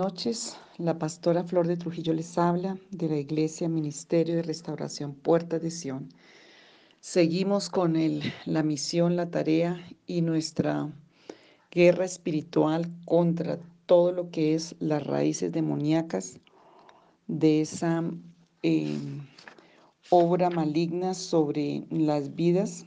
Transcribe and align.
Noches, 0.00 0.56
la 0.78 0.98
pastora 0.98 1.44
Flor 1.44 1.66
de 1.66 1.76
Trujillo 1.76 2.14
les 2.14 2.38
habla 2.38 2.78
de 2.90 3.06
la 3.06 3.18
Iglesia 3.18 3.68
Ministerio 3.68 4.34
de 4.36 4.42
Restauración 4.42 5.12
Puerta 5.12 5.58
de 5.58 5.70
Sion. 5.70 6.08
Seguimos 7.00 7.68
con 7.68 7.96
el, 7.96 8.22
la 8.46 8.62
misión, 8.62 9.14
la 9.14 9.30
tarea 9.30 9.78
y 10.06 10.22
nuestra 10.22 10.90
guerra 11.70 12.06
espiritual 12.06 12.90
contra 13.04 13.58
todo 13.84 14.10
lo 14.12 14.30
que 14.30 14.54
es 14.54 14.74
las 14.78 15.06
raíces 15.06 15.52
demoníacas 15.52 16.40
de 17.26 17.60
esa 17.60 18.02
eh, 18.62 18.96
obra 20.08 20.48
maligna 20.48 21.12
sobre 21.12 21.84
las 21.90 22.34
vidas. 22.34 22.86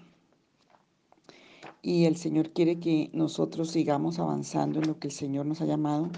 Y 1.83 2.05
el 2.05 2.16
Señor 2.16 2.53
quiere 2.53 2.80
que 2.80 3.11
nosotros 3.13 3.69
sigamos 3.69 4.17
avanzando 4.17 4.80
en 4.80 4.88
lo 4.88 4.97
que 4.97 5.09
el 5.09 5.13
Señor 5.13 5.45
nos 5.45 5.61
ha 5.61 5.66
llamado 5.66 6.09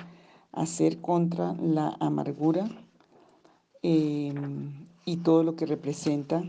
hacer 0.56 1.02
contra 1.02 1.54
la 1.62 1.96
amargura 2.00 2.68
em, 3.84 4.88
y 5.06 5.18
todo 5.18 5.44
lo 5.44 5.56
que 5.56 5.66
representa 5.66 6.44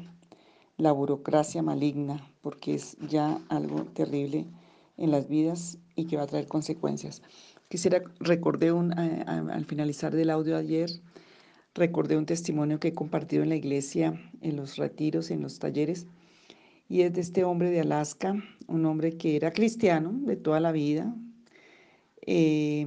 la 0.78 0.92
burocracia 0.92 1.62
maligna, 1.62 2.30
porque 2.40 2.74
es 2.74 2.96
ya 3.08 3.40
algo 3.48 3.84
terrible 3.84 4.46
en 4.96 5.10
las 5.10 5.28
vidas 5.28 5.78
y 5.96 6.06
que 6.06 6.16
va 6.16 6.22
a 6.22 6.26
traer 6.26 6.46
consecuencias. 6.46 7.22
Quisiera, 7.68 8.02
recordé 8.20 8.72
un, 8.72 8.96
al 8.96 9.64
finalizar 9.64 10.14
del 10.14 10.30
audio 10.30 10.56
ayer, 10.56 10.90
recordé 11.74 12.16
un 12.16 12.26
testimonio 12.26 12.78
que 12.78 12.88
he 12.88 12.94
compartido 12.94 13.42
en 13.42 13.48
la 13.48 13.56
iglesia, 13.56 14.20
en 14.40 14.56
los 14.56 14.76
retiros, 14.76 15.30
en 15.30 15.42
los 15.42 15.58
talleres, 15.58 16.06
y 16.88 17.02
es 17.02 17.12
de 17.12 17.20
este 17.20 17.42
hombre 17.42 17.70
de 17.70 17.80
Alaska, 17.80 18.36
un 18.68 18.86
hombre 18.86 19.16
que 19.16 19.34
era 19.34 19.52
cristiano 19.52 20.12
de 20.12 20.36
toda 20.36 20.60
la 20.60 20.70
vida, 20.70 21.12
eh, 22.24 22.86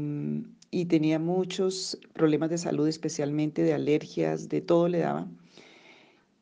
y 0.72 0.86
tenía 0.86 1.20
muchos 1.20 2.00
problemas 2.14 2.50
de 2.50 2.58
salud, 2.58 2.88
especialmente 2.88 3.64
de 3.64 3.74
alergias, 3.74 4.50
de 4.50 4.62
todo 4.62 4.88
le 4.88 5.00
daba. 5.00 5.28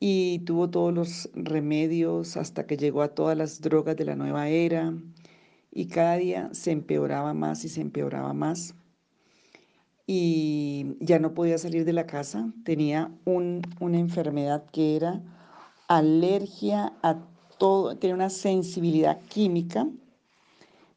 Y 0.00 0.40
tuvo 0.40 0.70
todos 0.70 0.94
los 0.94 1.30
remedios 1.34 2.36
hasta 2.36 2.66
que 2.66 2.76
llegó 2.76 3.02
a 3.02 3.14
todas 3.14 3.36
las 3.36 3.60
drogas 3.60 3.96
de 3.96 4.04
la 4.04 4.14
nueva 4.16 4.48
era 4.48 4.94
y 5.72 5.86
cada 5.86 6.16
día 6.16 6.50
se 6.52 6.70
empeoraba 6.70 7.34
más 7.34 7.64
y 7.64 7.68
se 7.68 7.80
empeoraba 7.80 8.32
más. 8.32 8.74
Y 10.06 10.96
ya 11.00 11.18
no 11.18 11.34
podía 11.34 11.58
salir 11.58 11.84
de 11.84 11.92
la 11.92 12.06
casa, 12.06 12.52
tenía 12.64 13.12
un, 13.24 13.62
una 13.80 13.98
enfermedad 13.98 14.64
que 14.70 14.96
era 14.96 15.20
alergia 15.88 16.94
a 17.02 17.18
todo, 17.58 17.96
tenía 17.96 18.14
una 18.14 18.30
sensibilidad 18.30 19.20
química, 19.28 19.86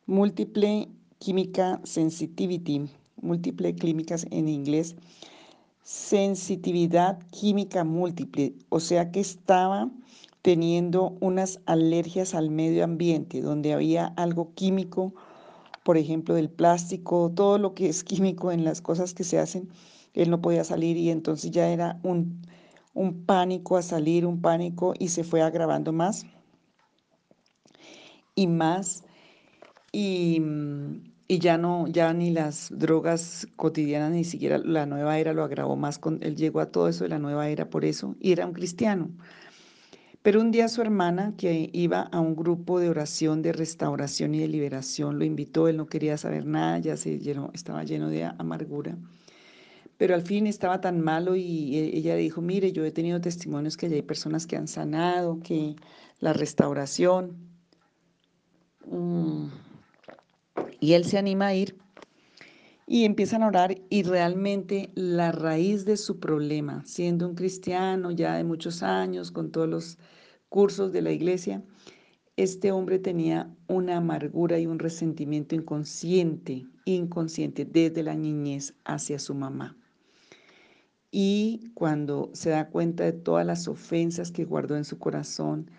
múltiple 0.05 0.87
química 1.19 1.81
sensitivity, 1.83 2.89
múltiple 3.21 3.75
clínicas 3.75 4.25
en 4.31 4.47
inglés, 4.47 4.95
sensitividad 5.83 7.19
química 7.31 7.83
múltiple, 7.83 8.53
o 8.69 8.79
sea 8.79 9.11
que 9.11 9.19
estaba 9.19 9.89
teniendo 10.41 11.15
unas 11.19 11.59
alergias 11.65 12.33
al 12.33 12.49
medio 12.49 12.83
ambiente, 12.83 13.41
donde 13.41 13.73
había 13.73 14.07
algo 14.17 14.53
químico, 14.55 15.13
por 15.83 15.97
ejemplo, 15.97 16.35
del 16.35 16.49
plástico, 16.49 17.31
todo 17.33 17.57
lo 17.57 17.73
que 17.73 17.89
es 17.89 18.03
químico 18.03 18.51
en 18.51 18.63
las 18.63 18.81
cosas 18.81 19.13
que 19.13 19.23
se 19.23 19.39
hacen, 19.39 19.69
él 20.13 20.29
no 20.29 20.41
podía 20.41 20.63
salir 20.63 20.97
y 20.97 21.09
entonces 21.09 21.51
ya 21.51 21.69
era 21.69 21.99
un, 22.03 22.41
un 22.93 23.25
pánico 23.25 23.77
a 23.77 23.81
salir, 23.81 24.25
un 24.25 24.41
pánico 24.41 24.93
y 24.99 25.09
se 25.09 25.23
fue 25.23 25.41
agravando 25.41 25.93
más 25.93 26.25
y 28.35 28.47
más. 28.47 29.03
Y, 29.91 30.39
mm, 30.39 31.10
y 31.31 31.39
ya 31.39 31.57
no, 31.57 31.87
ya 31.87 32.13
ni 32.13 32.29
las 32.29 32.67
drogas 32.77 33.47
cotidianas, 33.55 34.11
ni 34.11 34.25
siquiera 34.25 34.57
la 34.57 34.85
nueva 34.85 35.17
era 35.17 35.31
lo 35.31 35.45
agravó 35.45 35.77
más, 35.77 35.97
con, 35.97 36.19
él 36.21 36.35
llegó 36.35 36.59
a 36.59 36.65
todo 36.65 36.89
eso 36.89 37.05
de 37.05 37.09
la 37.09 37.19
nueva 37.19 37.47
era 37.47 37.69
por 37.69 37.85
eso, 37.85 38.17
y 38.19 38.33
era 38.33 38.45
un 38.45 38.51
cristiano. 38.51 39.09
Pero 40.21 40.41
un 40.41 40.51
día 40.51 40.67
su 40.67 40.81
hermana, 40.81 41.33
que 41.37 41.69
iba 41.71 42.01
a 42.01 42.19
un 42.19 42.35
grupo 42.35 42.81
de 42.81 42.89
oración 42.89 43.41
de 43.41 43.53
restauración 43.53 44.35
y 44.35 44.39
de 44.39 44.49
liberación, 44.49 45.19
lo 45.19 45.23
invitó, 45.23 45.69
él 45.69 45.77
no 45.77 45.85
quería 45.85 46.17
saber 46.17 46.45
nada, 46.45 46.79
ya 46.79 46.97
se 46.97 47.17
llenó, 47.17 47.49
estaba 47.53 47.85
lleno 47.85 48.09
de 48.09 48.25
amargura. 48.25 48.97
Pero 49.95 50.15
al 50.15 50.23
fin 50.23 50.47
estaba 50.47 50.81
tan 50.81 50.99
malo 50.99 51.37
y 51.37 51.77
e, 51.77 51.97
ella 51.97 52.17
dijo, 52.17 52.41
mire, 52.41 52.73
yo 52.73 52.83
he 52.83 52.91
tenido 52.91 53.21
testimonios 53.21 53.77
que 53.77 53.85
hay 53.85 54.01
personas 54.01 54.47
que 54.47 54.57
han 54.57 54.67
sanado, 54.67 55.39
que 55.41 55.77
la 56.19 56.33
restauración... 56.33 57.37
Mmm, 58.85 59.70
y 60.81 60.93
él 60.93 61.05
se 61.05 61.17
anima 61.17 61.47
a 61.47 61.55
ir 61.55 61.77
y 62.87 63.05
empiezan 63.05 63.43
a 63.43 63.47
orar 63.47 63.77
y 63.89 64.03
realmente 64.03 64.91
la 64.95 65.31
raíz 65.31 65.85
de 65.85 65.95
su 65.95 66.19
problema, 66.19 66.83
siendo 66.85 67.25
un 67.29 67.35
cristiano 67.35 68.11
ya 68.11 68.35
de 68.35 68.43
muchos 68.43 68.83
años, 68.83 69.31
con 69.31 69.49
todos 69.51 69.69
los 69.69 69.97
cursos 70.49 70.91
de 70.91 71.01
la 71.01 71.11
iglesia, 71.11 71.63
este 72.35 72.73
hombre 72.73 72.99
tenía 72.99 73.55
una 73.67 73.97
amargura 73.97 74.59
y 74.59 74.65
un 74.65 74.79
resentimiento 74.79 75.55
inconsciente, 75.55 76.65
inconsciente 76.83 77.63
desde 77.63 78.03
la 78.03 78.15
niñez 78.15 78.73
hacia 78.83 79.19
su 79.19 79.35
mamá. 79.35 79.77
Y 81.11 81.71
cuando 81.75 82.29
se 82.33 82.49
da 82.49 82.69
cuenta 82.69 83.05
de 83.05 83.13
todas 83.13 83.45
las 83.45 83.67
ofensas 83.67 84.31
que 84.31 84.43
guardó 84.43 84.75
en 84.75 84.85
su 84.85 84.97
corazón, 84.97 85.69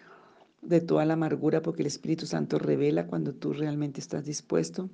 de 0.62 0.81
toda 0.81 1.05
la 1.05 1.15
amargura, 1.15 1.61
porque 1.61 1.83
el 1.83 1.89
Espíritu 1.89 2.27
Santo 2.27 2.59
revela 2.59 3.06
cuando 3.06 3.34
tú 3.34 3.53
realmente 3.53 4.00
estás 4.00 4.25
dispuesto. 4.25 4.89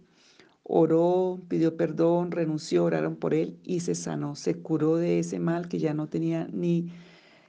Oró, 0.64 1.40
pidió 1.48 1.76
perdón, 1.76 2.30
renunció, 2.30 2.84
oraron 2.84 3.16
por 3.16 3.34
él 3.34 3.58
y 3.62 3.80
se 3.80 3.94
sanó, 3.94 4.34
se 4.34 4.54
curó 4.56 4.96
de 4.96 5.20
ese 5.20 5.38
mal 5.38 5.68
que 5.68 5.78
ya 5.78 5.94
no 5.94 6.08
tenía 6.08 6.48
ni, 6.52 6.92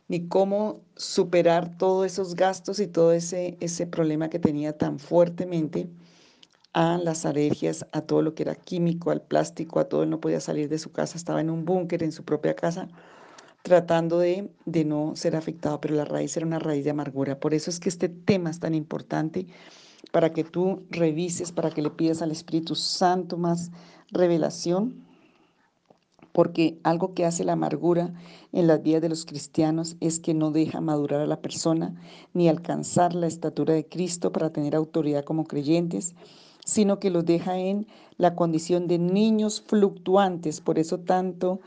ni 0.07 0.27
cómo 0.27 0.81
superar 0.95 1.77
todos 1.77 2.05
esos 2.05 2.35
gastos 2.35 2.79
y 2.79 2.87
todo 2.87 3.13
ese, 3.13 3.57
ese 3.59 3.87
problema 3.87 4.29
que 4.29 4.39
tenía 4.39 4.77
tan 4.77 4.99
fuertemente 4.99 5.89
a 6.73 6.97
las 6.97 7.25
alergias, 7.25 7.85
a 7.91 8.01
todo 8.01 8.21
lo 8.21 8.35
que 8.35 8.43
era 8.43 8.55
químico, 8.55 9.11
al 9.11 9.21
plástico, 9.21 9.79
a 9.79 9.89
todo. 9.89 10.03
Él 10.03 10.09
no 10.09 10.21
podía 10.21 10.39
salir 10.39 10.69
de 10.69 10.79
su 10.79 10.91
casa, 10.91 11.17
estaba 11.17 11.41
en 11.41 11.49
un 11.49 11.65
búnker 11.65 12.03
en 12.03 12.11
su 12.11 12.23
propia 12.23 12.55
casa 12.55 12.89
tratando 13.63 14.19
de, 14.19 14.49
de 14.65 14.85
no 14.85 15.15
ser 15.15 15.35
afectado, 15.35 15.79
pero 15.81 15.95
la 15.95 16.05
raíz 16.05 16.35
era 16.37 16.45
una 16.45 16.59
raíz 16.59 16.83
de 16.83 16.91
amargura. 16.91 17.39
Por 17.39 17.53
eso 17.53 17.69
es 17.69 17.79
que 17.79 17.89
este 17.89 18.09
tema 18.09 18.49
es 18.49 18.59
tan 18.59 18.73
importante 18.73 19.47
para 20.11 20.33
que 20.33 20.43
tú 20.43 20.83
revises, 20.89 21.51
para 21.51 21.69
que 21.69 21.81
le 21.81 21.89
pidas 21.89 22.21
al 22.21 22.31
Espíritu 22.31 22.75
Santo 22.75 23.37
más 23.37 23.71
revelación, 24.11 25.05
porque 26.31 26.79
algo 26.83 27.13
que 27.13 27.25
hace 27.25 27.43
la 27.43 27.53
amargura 27.53 28.13
en 28.51 28.67
las 28.67 28.81
vidas 28.81 29.01
de 29.01 29.09
los 29.09 29.25
cristianos 29.25 29.97
es 29.99 30.19
que 30.19 30.33
no 30.33 30.51
deja 30.51 30.79
madurar 30.79 31.21
a 31.21 31.27
la 31.27 31.41
persona 31.41 31.95
ni 32.33 32.47
alcanzar 32.47 33.13
la 33.13 33.27
estatura 33.27 33.73
de 33.73 33.85
Cristo 33.85 34.31
para 34.31 34.51
tener 34.51 34.75
autoridad 34.75 35.23
como 35.23 35.45
creyentes, 35.45 36.15
sino 36.65 36.99
que 36.99 37.09
los 37.09 37.25
deja 37.25 37.57
en 37.57 37.87
la 38.17 38.35
condición 38.35 38.87
de 38.87 38.99
niños 38.99 39.61
fluctuantes. 39.61 40.61
Por 40.61 40.77
eso 40.77 40.99
tanto 40.99 41.61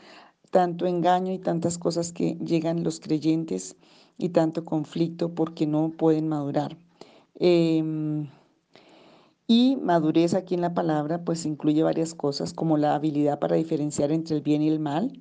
tanto 0.53 0.87
engaño 0.87 1.33
y 1.33 1.39
tantas 1.39 1.79
cosas 1.79 2.13
que 2.13 2.35
llegan 2.35 2.85
los 2.85 3.01
creyentes 3.01 3.75
y 4.19 4.29
tanto 4.29 4.67
conflicto 4.67 5.35
porque 5.35 5.67
no 5.67 5.91
pueden 5.91 6.29
madurar. 6.29 6.77
Em, 7.37 8.29
y 9.47 9.77
madurez 9.77 10.35
aquí 10.35 10.55
en 10.55 10.61
la 10.61 10.75
palabra 10.75 11.25
pues 11.25 11.47
incluye 11.47 11.83
varias 11.83 12.15
cosas 12.15 12.53
como 12.53 12.77
la 12.77 12.95
habilidad 12.95 13.39
para 13.39 13.57
diferenciar 13.57 14.13
entre 14.13 14.37
el 14.37 14.43
bien 14.43 14.61
y 14.61 14.69
el 14.69 14.79
mal 14.79 15.19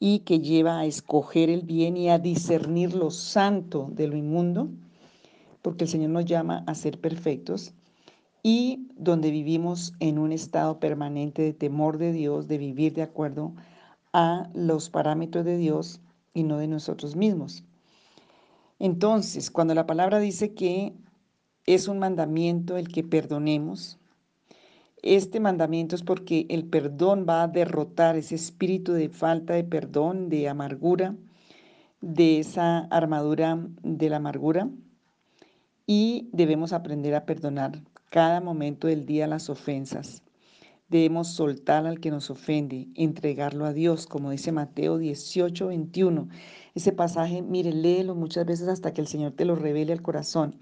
y 0.00 0.18
que 0.20 0.40
lleva 0.40 0.80
a 0.80 0.84
escoger 0.84 1.48
el 1.48 1.62
bien 1.62 1.96
y 1.96 2.10
a 2.10 2.18
discernir 2.18 2.92
lo 2.92 3.12
santo 3.12 3.88
de 3.92 4.08
lo 4.08 4.16
inmundo, 4.16 4.68
porque 5.62 5.84
el 5.84 5.90
Señor 5.90 6.10
nos 6.10 6.24
llama 6.24 6.64
a 6.66 6.74
ser 6.74 7.00
perfectos 7.00 7.72
y 8.42 8.88
donde 8.96 9.30
vivimos 9.30 9.94
en 10.00 10.18
un 10.18 10.32
estado 10.32 10.80
permanente 10.80 11.42
de 11.42 11.52
temor 11.52 11.98
de 11.98 12.12
Dios, 12.12 12.48
de 12.48 12.58
vivir 12.58 12.94
de 12.94 13.02
acuerdo 13.02 13.52
a 13.56 13.75
a 14.18 14.48
los 14.54 14.88
parámetros 14.88 15.44
de 15.44 15.58
Dios 15.58 16.00
y 16.32 16.44
no 16.44 16.56
de 16.56 16.68
nosotros 16.68 17.16
mismos. 17.16 17.64
Entonces, 18.78 19.50
cuando 19.50 19.74
la 19.74 19.86
palabra 19.86 20.20
dice 20.20 20.54
que 20.54 20.94
es 21.66 21.86
un 21.86 21.98
mandamiento 21.98 22.78
el 22.78 22.88
que 22.88 23.04
perdonemos, 23.04 23.98
este 25.02 25.38
mandamiento 25.38 25.94
es 25.94 26.02
porque 26.02 26.46
el 26.48 26.64
perdón 26.64 27.26
va 27.28 27.42
a 27.42 27.48
derrotar 27.48 28.16
ese 28.16 28.36
espíritu 28.36 28.94
de 28.94 29.10
falta 29.10 29.52
de 29.52 29.64
perdón, 29.64 30.30
de 30.30 30.48
amargura, 30.48 31.14
de 32.00 32.38
esa 32.38 32.86
armadura 32.86 33.68
de 33.82 34.08
la 34.08 34.16
amargura, 34.16 34.70
y 35.86 36.30
debemos 36.32 36.72
aprender 36.72 37.14
a 37.14 37.26
perdonar 37.26 37.82
cada 38.08 38.40
momento 38.40 38.86
del 38.86 39.04
día 39.04 39.26
las 39.26 39.50
ofensas. 39.50 40.22
Debemos 40.88 41.28
soltar 41.28 41.86
al 41.86 42.00
que 42.00 42.10
nos 42.10 42.30
ofende, 42.30 42.88
entregarlo 42.94 43.64
a 43.66 43.72
Dios, 43.72 44.06
como 44.06 44.30
dice 44.30 44.52
Mateo 44.52 44.98
18, 44.98 45.68
21. 45.68 46.28
Ese 46.74 46.92
pasaje, 46.92 47.42
mire, 47.42 47.72
léelo 47.72 48.14
muchas 48.14 48.46
veces 48.46 48.68
hasta 48.68 48.92
que 48.92 49.00
el 49.00 49.06
Señor 49.08 49.32
te 49.32 49.44
lo 49.44 49.56
revele 49.56 49.92
al 49.92 50.02
corazón. 50.02 50.58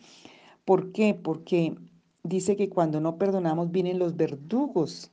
¿Por 0.65 0.93
qué? 0.93 1.15
Porque 1.15 1.77
dice 2.23 2.57
que 2.57 2.69
cuando 2.71 3.01
no 3.01 3.19
perdonamos 3.19 3.71
vienen 3.73 3.99
los 3.99 4.17
verdugos 4.17 5.13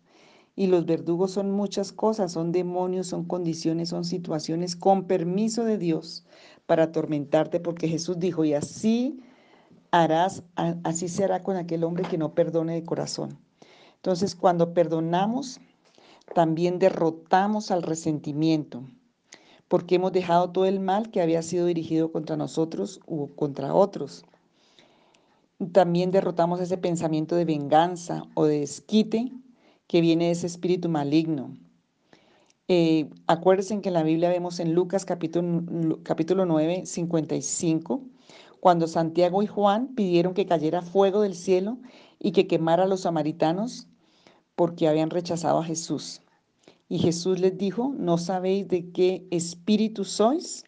Y 0.55 0.67
los 0.67 0.85
verdugos 0.85 1.31
son 1.31 1.51
muchas 1.51 1.91
cosas, 1.93 2.33
son 2.33 2.51
demonios, 2.53 3.07
son 3.07 3.25
condiciones, 3.25 3.89
son 3.89 4.05
situaciones 4.05 4.75
con 4.77 5.07
permiso 5.07 5.65
de 5.65 5.77
Dios 5.77 6.25
para 6.67 6.83
atormentarte, 6.85 7.59
porque 7.61 7.87
Jesús 7.89 8.19
dijo, 8.19 8.45
y 8.45 8.53
así 8.53 9.21
harás, 9.91 10.43
así 10.83 11.07
se 11.09 11.23
hará 11.25 11.43
con 11.43 11.57
aquel 11.57 11.83
hombre 11.85 12.05
que 12.05 12.17
no 12.17 12.33
perdone 12.35 12.73
de 12.75 12.83
corazón. 12.85 13.39
Entonces, 14.01 14.33
cuando 14.33 14.73
perdonamos, 14.73 15.59
también 16.33 16.79
derrotamos 16.79 17.69
al 17.69 17.83
resentimiento, 17.83 18.83
porque 19.67 19.93
hemos 19.93 20.11
dejado 20.11 20.49
todo 20.49 20.65
el 20.65 20.79
mal 20.79 21.11
que 21.11 21.21
había 21.21 21.43
sido 21.43 21.67
dirigido 21.67 22.11
contra 22.11 22.35
nosotros 22.35 22.99
u 23.05 23.27
contra 23.35 23.75
otros. 23.75 24.25
También 25.71 26.09
derrotamos 26.09 26.59
ese 26.61 26.79
pensamiento 26.79 27.35
de 27.35 27.45
venganza 27.45 28.23
o 28.33 28.45
de 28.45 28.61
desquite 28.61 29.31
que 29.85 30.01
viene 30.01 30.25
de 30.25 30.31
ese 30.31 30.47
espíritu 30.47 30.89
maligno. 30.89 31.55
Eh, 32.67 33.07
acuérdense 33.27 33.81
que 33.81 33.89
en 33.89 33.93
la 33.93 34.01
Biblia 34.01 34.29
vemos 34.29 34.59
en 34.59 34.73
Lucas 34.73 35.05
capítulo, 35.05 35.99
capítulo 36.01 36.47
9, 36.47 36.87
55, 36.87 38.01
cuando 38.59 38.87
Santiago 38.87 39.43
y 39.43 39.47
Juan 39.47 39.93
pidieron 39.93 40.33
que 40.33 40.47
cayera 40.47 40.81
fuego 40.81 41.21
del 41.21 41.35
cielo 41.35 41.77
y 42.17 42.31
que 42.31 42.47
quemara 42.47 42.85
a 42.85 42.87
los 42.87 43.01
samaritanos 43.01 43.89
porque 44.61 44.87
habían 44.87 45.09
rechazado 45.09 45.57
a 45.57 45.63
Jesús. 45.63 46.21
Y 46.87 46.99
Jesús 46.99 47.39
les 47.39 47.57
dijo, 47.57 47.95
¿no 47.97 48.19
sabéis 48.19 48.67
de 48.67 48.91
qué 48.91 49.25
espíritu 49.31 50.05
sois? 50.05 50.65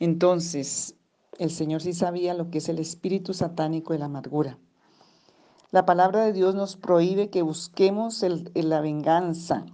Entonces, 0.00 0.94
el 1.36 1.50
Señor 1.50 1.82
sí 1.82 1.92
sabía 1.92 2.32
lo 2.32 2.50
que 2.50 2.56
es 2.56 2.70
el 2.70 2.78
espíritu 2.78 3.34
satánico 3.34 3.92
de 3.92 3.98
la 3.98 4.06
amargura. 4.06 4.56
La 5.72 5.84
palabra 5.84 6.24
de 6.24 6.32
Dios 6.32 6.54
nos 6.54 6.76
prohíbe 6.76 7.28
que 7.28 7.42
busquemos 7.42 8.24
la 8.54 8.80
venganza. 8.80 9.66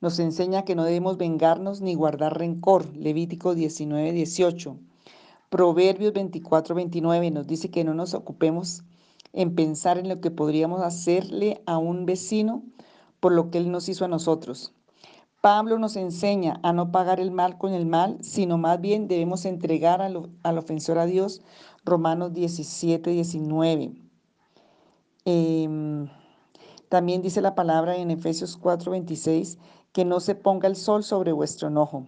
Nos 0.00 0.20
enseña 0.20 0.64
que 0.64 0.76
no 0.76 0.84
debemos 0.84 1.16
vengarnos 1.16 1.80
ni 1.80 1.96
guardar 1.96 2.38
rencor. 2.38 2.96
Levítico 2.96 3.56
19, 3.56 4.12
18. 4.12 4.76
Proverbios 5.48 6.12
24, 6.12 6.76
29 6.76 7.32
nos 7.32 7.48
dice 7.48 7.68
que 7.68 7.82
no 7.82 7.94
nos 7.94 8.14
ocupemos 8.14 8.84
en 9.32 9.54
pensar 9.54 9.98
en 9.98 10.08
lo 10.08 10.20
que 10.20 10.30
podríamos 10.30 10.82
hacerle 10.82 11.62
a 11.66 11.78
un 11.78 12.06
vecino 12.06 12.62
por 13.20 13.32
lo 13.32 13.50
que 13.50 13.58
él 13.58 13.70
nos 13.70 13.88
hizo 13.88 14.04
a 14.04 14.08
nosotros. 14.08 14.72
Pablo 15.40 15.78
nos 15.78 15.96
enseña 15.96 16.60
a 16.62 16.72
no 16.72 16.92
pagar 16.92 17.18
el 17.18 17.30
mal 17.30 17.56
con 17.56 17.72
el 17.72 17.86
mal, 17.86 18.18
sino 18.20 18.58
más 18.58 18.80
bien 18.80 19.08
debemos 19.08 19.46
entregar 19.46 20.02
al, 20.02 20.58
ofensor 20.58 20.98
a 20.98 21.06
Dios. 21.06 21.40
Romanos 21.84 22.34
17, 22.34 23.10
19. 23.10 23.94
Em, 25.24 26.08
también 26.90 27.22
dice 27.22 27.40
la 27.40 27.54
palabra 27.54 27.96
en 27.96 28.10
Efesios 28.10 28.58
4, 28.58 28.92
26, 28.92 29.58
que 29.92 30.04
no 30.04 30.20
se 30.20 30.34
ponga 30.34 30.68
el 30.68 30.76
sol 30.76 31.04
sobre 31.04 31.32
vuestro 31.32 31.68
enojo. 31.68 32.06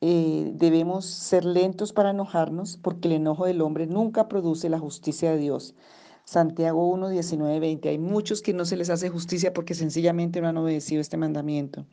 Eh, 0.00 0.52
debemos 0.54 1.06
ser 1.06 1.44
lentos 1.44 1.92
para 1.92 2.10
enojarnos 2.10 2.76
porque 2.76 3.08
el 3.08 3.14
enojo 3.14 3.46
del 3.46 3.60
hombre 3.62 3.86
nunca 3.86 4.28
produce 4.28 4.68
la 4.68 4.78
justicia 4.78 5.30
de 5.32 5.38
Dios. 5.38 5.74
Santiago 6.24 6.88
1, 6.88 7.08
19, 7.08 7.60
20. 7.60 7.88
Hay 7.88 7.98
muchos 7.98 8.42
que 8.42 8.54
no 8.54 8.64
se 8.64 8.76
les 8.76 8.90
hace 8.90 9.08
justicia 9.08 9.52
porque 9.52 9.74
sencillamente 9.74 10.40
no 10.40 10.48
han 10.48 10.56
obedecido 10.56 11.00
este 11.00 11.16
mandamiento. 11.16 11.86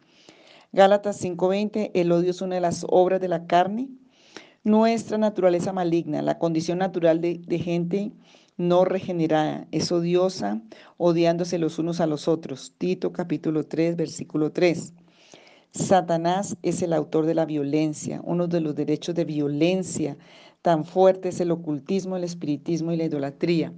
Gálatas 0.71 1.17
5:20, 1.17 1.91
el 1.93 2.11
odio 2.11 2.31
es 2.31 2.41
una 2.41 2.55
de 2.55 2.61
las 2.61 2.85
obras 2.89 3.19
de 3.19 3.27
la 3.27 3.47
carne. 3.47 3.89
Nuestra 4.63 5.17
naturaleza 5.17 5.73
maligna, 5.73 6.21
la 6.21 6.37
condición 6.37 6.77
natural 6.79 7.21
de, 7.21 7.41
de 7.47 7.59
gente 7.59 8.11
no 8.57 8.83
regenerada, 8.83 9.67
es 9.71 9.91
odiosa, 9.91 10.61
odiándose 10.97 11.57
los 11.57 11.79
unos 11.79 12.01
a 12.01 12.07
los 12.07 12.27
otros. 12.27 12.73
Tito 12.77 13.13
capítulo 13.13 13.63
3, 13.63 13.95
versículo 13.95 14.51
3. 14.51 14.93
Satanás 15.71 16.57
es 16.61 16.81
el 16.81 16.93
autor 16.93 17.25
de 17.25 17.35
la 17.35 17.45
violencia, 17.45 18.21
uno 18.23 18.47
de 18.47 18.59
los 18.59 18.75
derechos 18.75 19.15
de 19.15 19.23
violencia 19.23 20.17
tan 20.61 20.83
fuertes 20.83 21.35
es 21.35 21.41
el 21.41 21.51
ocultismo, 21.51 22.17
el 22.17 22.23
espiritismo 22.23 22.91
y 22.91 22.97
la 22.97 23.05
idolatría. 23.05 23.71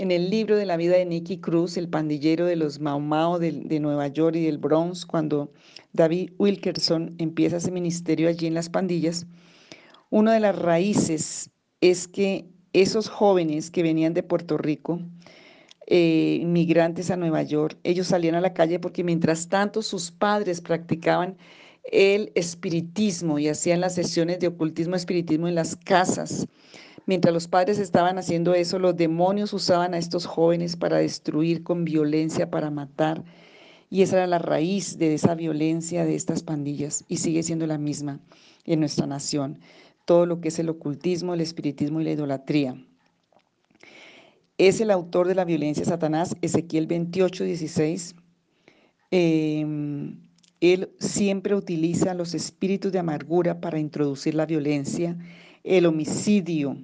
En 0.00 0.10
el 0.10 0.30
libro 0.30 0.56
de 0.56 0.64
la 0.64 0.78
vida 0.78 0.96
de 0.96 1.04
Nicky 1.04 1.36
Cruz, 1.40 1.76
el 1.76 1.86
pandillero 1.86 2.46
de 2.46 2.56
los 2.56 2.80
Mau 2.80 3.00
Mau 3.00 3.38
de, 3.38 3.52
Nueva 3.80 4.08
York 4.08 4.34
y 4.34 4.46
del 4.46 4.56
Bronx, 4.56 5.04
cuando 5.04 5.52
David 5.92 6.30
Wilkerson 6.38 7.14
empieza 7.18 7.58
ese 7.58 7.70
ministerio 7.70 8.30
allí 8.30 8.46
en 8.46 8.54
las 8.54 8.70
pandillas, 8.70 9.26
una 10.08 10.32
de 10.32 10.40
las 10.40 10.58
raíces 10.58 11.50
es 11.82 12.08
que 12.08 12.46
esos 12.72 13.10
jóvenes 13.10 13.70
que 13.70 13.82
venían 13.82 14.14
de 14.14 14.22
Puerto 14.22 14.56
Rico, 14.56 15.02
eh, 15.86 16.38
inmigrantes 16.40 17.10
a 17.10 17.18
Nueva 17.18 17.42
York, 17.42 17.76
ellos 17.84 18.06
salían 18.06 18.36
a 18.36 18.40
la 18.40 18.54
calle 18.54 18.78
porque 18.78 19.04
mientras 19.04 19.50
tanto 19.50 19.82
sus 19.82 20.10
padres 20.10 20.62
practicaban 20.62 21.36
el 21.92 22.32
espiritismo 22.36 23.38
y 23.38 23.48
hacían 23.48 23.82
las 23.82 23.96
sesiones 23.96 24.38
de 24.38 24.46
ocultismo 24.46 24.96
espiritismo 24.96 25.46
en 25.46 25.56
las 25.56 25.76
casas. 25.76 26.46
Mientras 27.10 27.34
los 27.34 27.48
padres 27.48 27.80
estaban 27.80 28.18
haciendo 28.18 28.54
eso, 28.54 28.78
los 28.78 28.96
demonios 28.96 29.52
usaban 29.52 29.94
a 29.94 29.98
estos 29.98 30.26
jóvenes 30.26 30.76
para 30.76 30.98
destruir 30.98 31.64
con 31.64 31.84
violencia, 31.84 32.52
para 32.52 32.70
matar. 32.70 33.24
Y 33.90 34.02
esa 34.02 34.18
era 34.18 34.28
la 34.28 34.38
raíz 34.38 34.96
de 34.96 35.14
esa 35.14 35.34
violencia 35.34 36.04
de 36.04 36.14
estas 36.14 36.44
pandillas 36.44 37.04
y 37.08 37.16
sigue 37.16 37.42
siendo 37.42 37.66
la 37.66 37.78
misma 37.78 38.20
en 38.64 38.78
nuestra 38.78 39.08
nación. 39.08 39.58
Todo 40.04 40.24
lo 40.24 40.40
que 40.40 40.50
es 40.50 40.60
el 40.60 40.68
ocultismo, 40.68 41.34
el 41.34 41.40
espiritismo 41.40 42.00
y 42.00 42.04
la 42.04 42.12
idolatría. 42.12 42.80
Es 44.56 44.80
el 44.80 44.92
autor 44.92 45.26
de 45.26 45.34
la 45.34 45.44
violencia 45.44 45.84
Satanás, 45.84 46.36
Ezequiel 46.42 46.86
28, 46.86 47.42
16. 47.42 48.14
Em, 49.10 50.16
él 50.60 50.92
siempre 51.00 51.56
utiliza 51.56 52.14
los 52.14 52.34
espíritus 52.34 52.92
de 52.92 53.00
amargura 53.00 53.60
para 53.60 53.80
introducir 53.80 54.36
la 54.36 54.46
violencia, 54.46 55.18
el 55.64 55.86
homicidio. 55.86 56.76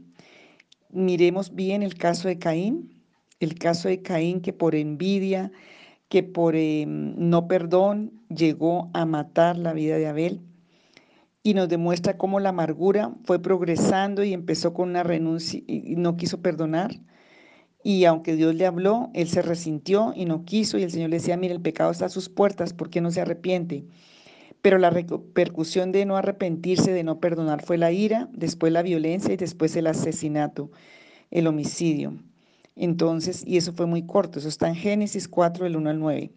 Miremos 0.90 1.54
bien 1.54 1.82
el 1.82 1.94
caso 1.94 2.28
de 2.28 2.38
Caín, 2.38 3.02
el 3.40 3.54
caso 3.58 3.88
de 3.88 4.02
Caín 4.02 4.40
que 4.40 4.52
por 4.52 4.74
envidia, 4.74 5.52
que 6.08 6.22
por 6.22 6.56
em, 6.56 7.14
no 7.16 7.48
perdón 7.48 8.12
llegó 8.28 8.90
a 8.94 9.04
matar 9.04 9.58
la 9.58 9.72
vida 9.72 9.96
de 9.98 10.06
Abel 10.06 10.40
y 11.42 11.54
nos 11.54 11.68
demuestra 11.68 12.16
cómo 12.16 12.40
la 12.40 12.50
amargura 12.50 13.14
fue 13.24 13.40
progresando 13.40 14.24
y 14.24 14.32
empezó 14.32 14.74
con 14.74 14.90
una 14.90 15.02
renuncia 15.02 15.62
y 15.66 15.96
no 15.96 16.16
quiso 16.16 16.42
perdonar 16.42 16.90
y 17.86 18.04
aunque 18.04 18.34
Dios 18.34 18.52
le 18.56 18.66
habló, 18.66 19.10
él 19.14 19.28
se 19.28 19.42
resintió 19.42 20.12
y 20.16 20.24
no 20.24 20.44
quiso. 20.44 20.76
Y 20.76 20.82
el 20.82 20.90
Señor 20.90 21.10
le 21.10 21.18
decía, 21.18 21.36
mire, 21.36 21.54
el 21.54 21.60
pecado 21.60 21.92
está 21.92 22.06
a 22.06 22.08
sus 22.08 22.28
puertas, 22.28 22.72
¿por 22.72 22.90
qué 22.90 23.00
no 23.00 23.12
se 23.12 23.20
arrepiente? 23.20 23.86
Pero 24.66 24.78
la 24.78 24.90
repercusión 24.90 25.92
de 25.92 26.04
no 26.06 26.16
arrepentirse, 26.16 26.92
de 26.92 27.04
no 27.04 27.20
perdonar, 27.20 27.62
fue 27.64 27.78
la 27.78 27.92
ira, 27.92 28.28
después 28.32 28.72
la 28.72 28.82
violencia 28.82 29.32
y 29.32 29.36
después 29.36 29.76
el 29.76 29.86
asesinato, 29.86 30.72
el 31.30 31.46
homicidio. 31.46 32.18
Entonces, 32.74 33.44
y 33.46 33.58
eso 33.58 33.72
fue 33.74 33.86
muy 33.86 34.06
corto, 34.06 34.40
eso 34.40 34.48
está 34.48 34.66
en 34.66 34.74
Génesis 34.74 35.28
4, 35.28 35.66
del 35.66 35.76
1 35.76 35.90
al 35.90 36.00
9. 36.00 36.32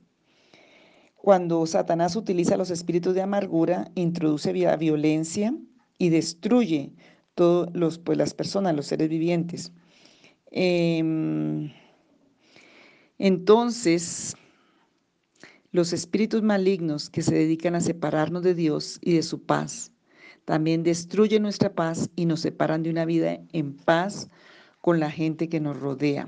Cuando 1.16 1.66
Satanás 1.66 2.16
utiliza 2.16 2.56
los 2.56 2.70
espíritus 2.70 3.16
de 3.16 3.24
amargura, 3.24 3.90
introduce 3.96 4.54
violencia 4.54 5.56
y 5.98 6.10
destruye 6.10 6.94
todas 7.34 7.98
pues, 7.98 8.16
las 8.16 8.36
personas, 8.36 8.76
los 8.76 8.86
seres 8.86 9.10
vivientes. 9.10 9.72
Em, 10.52 11.72
entonces, 13.18 14.36
los 15.72 15.94
espíritus 15.94 16.42
malignos 16.42 17.10
que 17.10 17.22
se 17.22 17.36
dedican 17.36 17.76
a 17.76 17.82
separarnos 17.82 18.44
de 18.44 18.56
Dios 18.56 19.00
y 19.02 19.14
de 19.14 19.24
su 19.24 19.44
paz, 19.44 19.92
también 20.46 20.84
destruyen 20.84 21.44
nuestra 21.44 21.74
paz 21.74 22.10
y 22.16 22.26
nos 22.26 22.42
separan 22.42 22.84
de 22.84 22.90
una 22.90 23.06
vida 23.06 23.40
en 23.54 23.76
paz 23.76 24.30
con 24.82 25.00
la 25.00 25.12
gente 25.12 25.50
que 25.50 25.60
nos 25.60 25.80
rodea. 25.80 26.28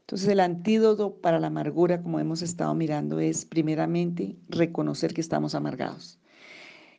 Entonces 0.00 0.28
el 0.28 0.40
antídoto 0.40 1.14
para 1.14 1.38
la 1.38 1.46
amargura, 1.46 2.02
como 2.02 2.18
hemos 2.18 2.42
estado 2.42 2.74
mirando, 2.74 3.20
es 3.20 3.44
primeramente 3.44 4.36
reconocer 4.48 5.14
que 5.14 5.20
estamos 5.20 5.54
amargados. 5.54 6.18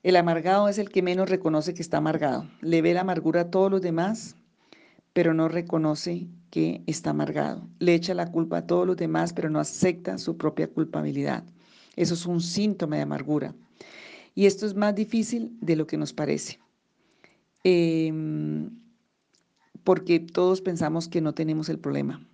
El 0.04 0.16
amargado 0.16 0.70
es 0.70 0.78
el 0.78 0.90
que 0.90 1.02
menos 1.02 1.30
reconoce 1.30 1.74
que 1.74 1.82
está 1.82 1.98
amargado. 1.98 2.50
Le 2.62 2.82
ve 2.82 2.94
la 2.94 3.02
amargura 3.02 3.42
a 3.42 3.52
todos 3.52 3.70
los 3.70 3.82
demás 3.82 4.38
pero 5.14 5.34
no 5.34 5.48
reconoce 5.48 6.28
que 6.52 6.84
está 6.86 7.10
amargado. 7.10 7.68
Le 7.80 7.96
echa 7.96 8.14
la 8.14 8.30
culpa 8.32 8.58
a 8.58 8.68
todos 8.68 8.86
los 8.86 8.98
demás, 8.98 9.34
pero 9.34 9.50
no 9.50 9.60
acepta 9.60 10.18
su 10.18 10.38
propia 10.38 10.68
culpabilidad. 10.68 11.44
Eso 11.96 12.14
es 12.14 12.26
un 12.26 12.42
síntoma 12.42 12.98
de 12.98 13.02
amargura. 13.02 13.56
Y 14.36 14.46
esto 14.46 14.66
es 14.66 14.76
más 14.76 14.94
difícil 14.94 15.58
de 15.62 15.76
lo 15.76 15.88
que 15.88 15.98
nos 15.98 16.14
parece. 16.14 16.60
Em, 17.64 18.70
porque 19.84 20.20
todos 20.20 20.62
pensamos 20.62 21.08
que 21.08 21.22
no 21.22 21.34
tenemos 21.34 21.70
el 21.70 21.80
problema. 21.80 22.26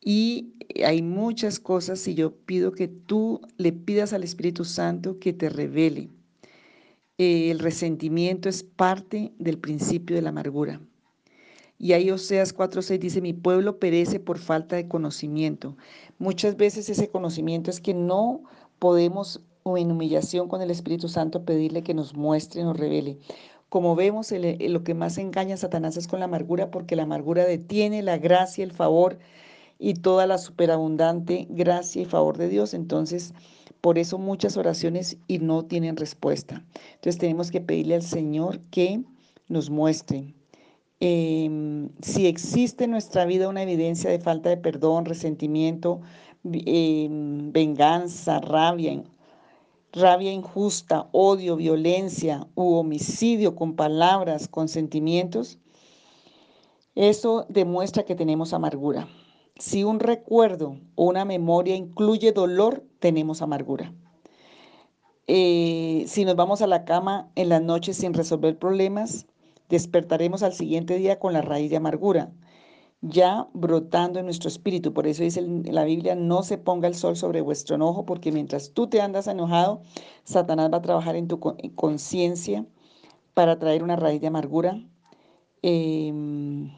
Y 0.00 0.54
hay 0.84 1.02
muchas 1.02 1.58
cosas 1.60 2.06
y 2.08 2.14
yo 2.14 2.34
pido 2.34 2.72
que 2.72 2.88
tú 2.88 3.40
le 3.56 3.72
pidas 3.72 4.12
al 4.12 4.24
Espíritu 4.24 4.64
Santo 4.64 5.18
que 5.18 5.32
te 5.32 5.48
revele. 5.48 6.10
el 7.18 7.60
resentimiento 7.60 8.50
es 8.50 8.62
parte 8.62 9.32
del 9.38 9.58
principio 9.58 10.16
de 10.16 10.22
la 10.22 10.28
amargura. 10.28 10.80
Y 11.78 11.92
ahí 11.92 12.10
Oseas 12.10 12.54
4.6 12.54 12.98
dice, 12.98 13.20
mi 13.20 13.32
pueblo 13.32 13.78
perece 13.78 14.18
por 14.18 14.38
falta 14.38 14.76
de 14.76 14.88
conocimiento. 14.88 15.76
Muchas 16.18 16.56
veces 16.56 16.88
ese 16.88 17.08
conocimiento 17.08 17.70
es 17.70 17.80
que 17.80 17.92
no 17.94 18.42
podemos 18.78 19.42
o 19.62 19.76
en 19.76 19.90
humillación 19.90 20.48
con 20.48 20.62
el 20.62 20.70
Espíritu 20.70 21.08
Santo 21.08 21.44
pedirle 21.44 21.82
que 21.82 21.92
nos 21.92 22.14
muestre, 22.14 22.62
nos 22.62 22.76
revele. 22.76 23.18
Como 23.68 23.96
vemos, 23.96 24.32
lo 24.32 24.84
que 24.84 24.94
más 24.94 25.18
engaña 25.18 25.56
a 25.56 25.58
Satanás 25.58 25.96
es 25.96 26.06
con 26.06 26.20
la 26.20 26.26
amargura, 26.26 26.70
porque 26.70 26.94
la 26.94 27.02
amargura 27.02 27.44
detiene 27.44 28.00
la 28.02 28.16
gracia, 28.16 28.62
el 28.62 28.70
favor 28.70 29.18
y 29.78 29.94
toda 29.94 30.26
la 30.28 30.38
superabundante 30.38 31.48
gracia 31.50 32.02
y 32.02 32.04
favor 32.04 32.38
de 32.38 32.48
Dios. 32.48 32.74
Entonces, 32.74 33.34
por 33.80 33.98
eso 33.98 34.18
muchas 34.18 34.56
oraciones 34.56 35.18
y 35.26 35.40
no 35.40 35.64
tienen 35.64 35.96
respuesta. 35.96 36.64
Entonces 36.94 37.18
tenemos 37.18 37.50
que 37.50 37.60
pedirle 37.60 37.96
al 37.96 38.02
Señor 38.02 38.60
que 38.70 39.02
nos 39.48 39.68
muestre. 39.68 40.35
Em, 41.00 41.90
si 42.00 42.26
existe 42.26 42.84
en 42.84 42.90
nuestra 42.92 43.26
vida 43.26 43.48
una 43.48 43.62
evidencia 43.62 44.10
de 44.10 44.18
falta 44.18 44.48
de 44.48 44.56
perdón, 44.56 45.04
resentimiento, 45.04 46.00
em, 46.44 47.52
venganza, 47.52 48.40
rabia, 48.40 49.02
rabia 49.92 50.32
injusta, 50.32 51.08
odio, 51.12 51.56
violencia 51.56 52.46
u 52.54 52.74
homicidio 52.74 53.54
con 53.56 53.76
palabras, 53.76 54.48
con 54.48 54.68
sentimientos, 54.68 55.58
eso 56.94 57.46
demuestra 57.50 58.04
que 58.04 58.14
tenemos 58.14 58.54
amargura. 58.54 59.06
Si 59.58 59.84
un 59.84 60.00
recuerdo 60.00 60.78
o 60.94 61.04
una 61.04 61.24
memoria 61.24 61.76
incluye 61.76 62.32
dolor, 62.32 62.84
tenemos 63.00 63.42
amargura. 63.42 63.92
Eh, 65.26 66.04
si 66.06 66.24
nos 66.24 66.36
vamos 66.36 66.62
a 66.62 66.66
la 66.66 66.84
cama 66.84 67.30
en 67.34 67.48
las 67.50 67.62
noches 67.62 67.96
sin 67.96 68.14
resolver 68.14 68.58
problemas, 68.58 69.26
despertaremos 69.68 70.42
al 70.42 70.52
siguiente 70.52 70.96
día 70.98 71.18
con 71.18 71.32
la 71.32 71.42
raíz 71.42 71.70
de 71.70 71.76
amargura 71.76 72.32
ya 73.08 73.48
brotando 73.52 74.18
en 74.18 74.24
nuestro 74.26 74.48
espíritu. 74.48 74.92
Por 74.92 75.06
eso 75.06 75.22
dice 75.22 75.42
la 75.42 75.84
Biblia, 75.84 76.14
no 76.14 76.42
se 76.42 76.58
ponga 76.58 76.88
el 76.88 76.94
sol 76.94 77.16
sobre 77.16 77.40
vuestro 77.40 77.76
enojo, 77.76 78.04
porque 78.06 78.32
mientras 78.32 78.72
tú 78.72 78.88
te 78.88 79.00
andas 79.00 79.26
enojado, 79.26 79.82
Satanás 80.24 80.70
va 80.72 80.78
a 80.78 80.82
trabajar 80.82 81.16
en 81.16 81.28
tu 81.28 81.40
conciencia 81.40 82.66
para 83.34 83.58
traer 83.58 83.82
una 83.82 83.96
raíz 83.96 84.20
de 84.20 84.28
amargura. 84.28 84.80
Em, 85.62 86.70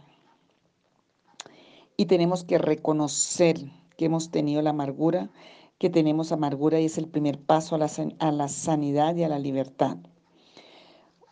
y 1.97 2.07
tenemos 2.07 2.45
que 2.45 2.59
reconocer 2.59 3.59
que 3.97 4.07
hemos 4.07 4.31
tenido 4.31 4.63
la 4.63 4.71
amargura, 4.71 5.31
que 5.79 5.91
tenemos 5.91 6.33
amargura 6.33 6.81
y 6.81 6.87
es 6.87 6.99
el 6.99 7.09
primer 7.09 7.41
paso 7.41 7.75
a 7.75 7.79
la, 7.79 7.91
a 8.19 8.33
la 8.33 8.49
sanidad 8.49 9.17
y 9.17 9.25
a 9.25 9.29
la 9.29 9.39
libertad. 9.39 9.99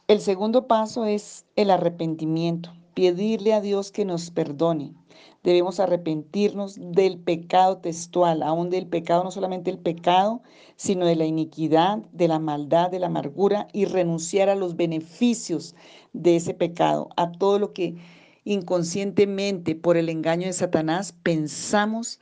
El 0.09 0.21
segundo 0.21 0.69
paso 0.69 1.05
es 1.05 1.47
el 1.57 1.69
arrepentimiento 1.69 2.73
pedirle 2.95 3.55
a 3.55 3.61
Dios 3.61 3.91
que 3.91 4.05
nos 4.05 4.31
perdone. 4.31 4.95
Debemos 5.43 5.81
arrepentirnos 5.81 6.79
del 6.81 7.19
pecado 7.19 7.79
textual, 7.79 8.45
aún 8.45 8.71
del 8.71 8.87
pecado, 8.87 9.25
no 9.25 9.33
solamente 9.33 9.69
el 9.69 9.81
pecado, 9.81 10.43
sino 10.77 11.07
de 11.07 11.17
la 11.17 11.25
iniquidad, 11.25 11.99
de 12.13 12.29
la 12.29 12.39
maldad, 12.39 12.89
de 12.89 13.01
la 13.01 13.09
amargura 13.09 13.67
y 13.73 13.87
renunciar 13.87 14.49
a 14.49 14.55
los 14.55 14.77
beneficios 14.77 15.75
de 16.13 16.37
ese 16.37 16.55
pecado, 16.55 17.09
a 17.17 17.33
todo 17.33 17.59
lo 17.59 17.73
que 17.73 17.97
inconscientemente 18.45 19.75
por 19.75 19.97
el 19.97 20.09
engaño 20.09 20.47
de 20.47 20.53
Satanás 20.53 21.17
pensamos 21.25 22.21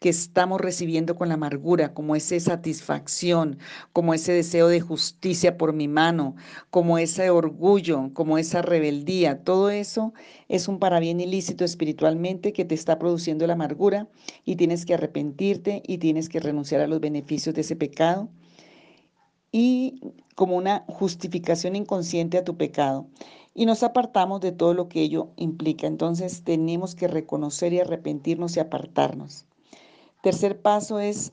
que 0.00 0.08
estamos 0.08 0.60
recibiendo 0.60 1.14
con 1.14 1.28
la 1.28 1.34
amargura, 1.34 1.92
como 1.92 2.16
esa 2.16 2.40
satisfacción, 2.40 3.58
como 3.92 4.14
ese 4.14 4.32
deseo 4.32 4.68
de 4.68 4.80
justicia 4.80 5.58
por 5.58 5.74
mi 5.74 5.88
mano, 5.88 6.36
como 6.70 6.98
ese 6.98 7.28
orgullo, 7.30 8.10
como 8.14 8.38
esa 8.38 8.62
rebeldía, 8.62 9.44
todo 9.44 9.70
eso 9.70 10.14
es 10.48 10.68
un 10.68 10.80
bien 11.00 11.20
ilícito 11.20 11.64
espiritualmente 11.64 12.52
que 12.52 12.64
te 12.64 12.74
está 12.74 12.98
produciendo 12.98 13.46
la 13.46 13.52
amargura 13.52 14.08
y 14.44 14.56
tienes 14.56 14.86
que 14.86 14.94
arrepentirte 14.94 15.82
y 15.86 15.98
tienes 15.98 16.28
que 16.30 16.40
renunciar 16.40 16.80
a 16.80 16.86
los 16.86 17.00
beneficios 17.00 17.54
de 17.54 17.60
ese 17.60 17.76
pecado 17.76 18.30
y 19.52 20.00
como 20.34 20.56
una 20.56 20.84
justificación 20.88 21.76
inconsciente 21.76 22.38
a 22.38 22.44
tu 22.44 22.56
pecado. 22.56 23.06
Y 23.54 23.66
nos 23.66 23.82
apartamos 23.82 24.40
de 24.40 24.52
todo 24.52 24.74
lo 24.74 24.88
que 24.88 25.02
ello 25.02 25.32
implica. 25.36 25.86
Entonces 25.86 26.44
tenemos 26.44 26.94
que 26.94 27.08
reconocer 27.08 27.72
y 27.72 27.80
arrepentirnos 27.80 28.56
y 28.56 28.60
apartarnos. 28.60 29.46
Tercer 30.22 30.60
paso 30.60 31.00
es 31.00 31.32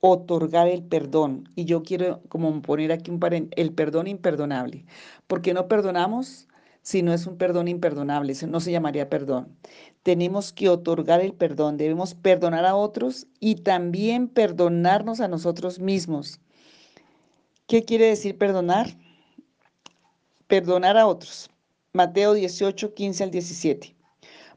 otorgar 0.00 0.68
el 0.68 0.82
perdón. 0.84 1.50
Y 1.56 1.64
yo 1.64 1.82
quiero 1.82 2.22
como 2.28 2.62
poner 2.62 2.92
aquí 2.92 3.10
un 3.10 3.50
el 3.56 3.72
perdón 3.72 4.06
imperdonable. 4.06 4.84
Porque 5.26 5.54
no 5.54 5.68
perdonamos 5.68 6.46
si 6.86 7.02
no 7.02 7.12
es 7.12 7.26
un 7.26 7.36
perdón 7.36 7.66
imperdonable, 7.66 8.32
no 8.46 8.60
se 8.60 8.70
llamaría 8.70 9.10
perdón. 9.10 9.48
Tenemos 10.04 10.52
que 10.52 10.68
otorgar 10.68 11.20
el 11.20 11.32
perdón, 11.32 11.78
debemos 11.78 12.14
perdonar 12.14 12.64
a 12.64 12.76
otros 12.76 13.26
y 13.40 13.56
también 13.56 14.28
perdonarnos 14.28 15.18
a 15.18 15.26
nosotros 15.26 15.80
mismos. 15.80 16.38
¿Qué 17.66 17.84
quiere 17.84 18.06
decir 18.06 18.38
perdonar? 18.38 18.96
Perdonar 20.46 20.96
a 20.96 21.08
otros. 21.08 21.50
Mateo 21.92 22.34
18, 22.34 22.94
15 22.94 23.24
al 23.24 23.32
17. 23.32 23.96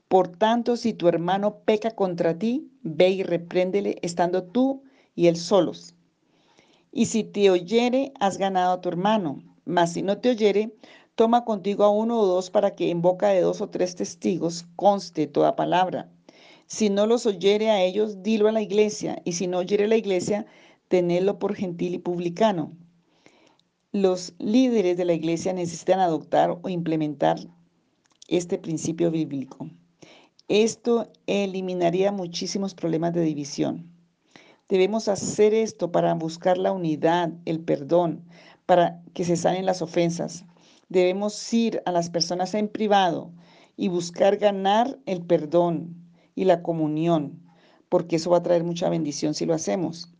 Por 0.07 0.27
tanto, 0.27 0.77
si 0.77 0.93
tu 0.93 1.07
hermano 1.07 1.61
peca 1.65 1.89
contra 1.95 2.37
ti, 2.37 2.68
ve 2.83 3.09
y 3.09 3.23
repréndele 3.23 3.97
estando 4.01 4.43
tú 4.43 4.83
y 5.15 5.27
él 5.27 5.37
solos. 5.37 5.95
Y 6.91 7.05
si 7.05 7.23
te 7.23 7.49
oyere, 7.49 8.13
has 8.19 8.37
ganado 8.37 8.73
a 8.73 8.81
tu 8.81 8.89
hermano. 8.89 9.43
Mas 9.65 9.93
si 9.93 10.01
no 10.01 10.17
te 10.17 10.29
oyere, 10.31 10.73
toma 11.15 11.45
contigo 11.45 11.83
a 11.83 11.89
uno 11.89 12.19
o 12.19 12.25
dos 12.25 12.49
para 12.49 12.75
que 12.75 12.89
en 12.89 13.01
boca 13.01 13.29
de 13.29 13.41
dos 13.41 13.61
o 13.61 13.69
tres 13.69 13.95
testigos 13.95 14.65
conste 14.75 15.27
toda 15.27 15.55
palabra. 15.55 16.09
Si 16.65 16.89
no 16.89 17.05
los 17.05 17.25
oyere 17.25 17.69
a 17.69 17.83
ellos, 17.83 18.23
dilo 18.23 18.47
a 18.47 18.51
la 18.51 18.61
iglesia. 18.61 19.21
Y 19.25 19.33
si 19.33 19.47
no 19.47 19.59
oyere 19.59 19.85
a 19.85 19.87
la 19.87 19.97
iglesia, 19.97 20.45
tenedlo 20.87 21.39
por 21.39 21.55
gentil 21.55 21.95
y 21.95 21.99
publicano. 21.99 22.71
Los 23.91 24.33
líderes 24.37 24.97
de 24.97 25.05
la 25.05 25.13
iglesia 25.13 25.51
necesitan 25.53 25.99
adoptar 25.99 26.57
o 26.61 26.69
implementar 26.69 27.39
este 28.27 28.57
principio 28.59 29.09
bíblico. 29.09 29.67
Esto 30.49 31.11
eliminaría 31.27 32.11
muchísimos 32.11 32.73
problemas 32.73 33.13
de 33.13 33.21
división. 33.21 33.85
Debemos 34.67 35.07
hacer 35.07 35.53
esto 35.53 35.91
para 35.91 36.11
buscar 36.15 36.57
la 36.57 36.71
unidad, 36.71 37.31
el 37.45 37.59
perdón, 37.59 38.25
para 38.65 38.99
que 39.13 39.25
se 39.25 39.35
sanen 39.35 39.67
las 39.67 39.83
ofensas. 39.83 40.45
Debemos 40.89 41.53
ir 41.53 41.83
a 41.85 41.91
las 41.91 42.09
personas 42.09 42.55
en 42.55 42.67
privado 42.67 43.31
y 43.77 43.89
buscar 43.89 44.37
ganar 44.37 44.97
el 45.05 45.21
perdón 45.21 45.95
y 46.33 46.45
la 46.45 46.63
comunión, 46.63 47.43
porque 47.87 48.15
eso 48.15 48.31
va 48.31 48.37
a 48.37 48.43
traer 48.43 48.63
mucha 48.63 48.89
bendición 48.89 49.35
si 49.35 49.45
lo 49.45 49.53
hacemos. 49.53 50.11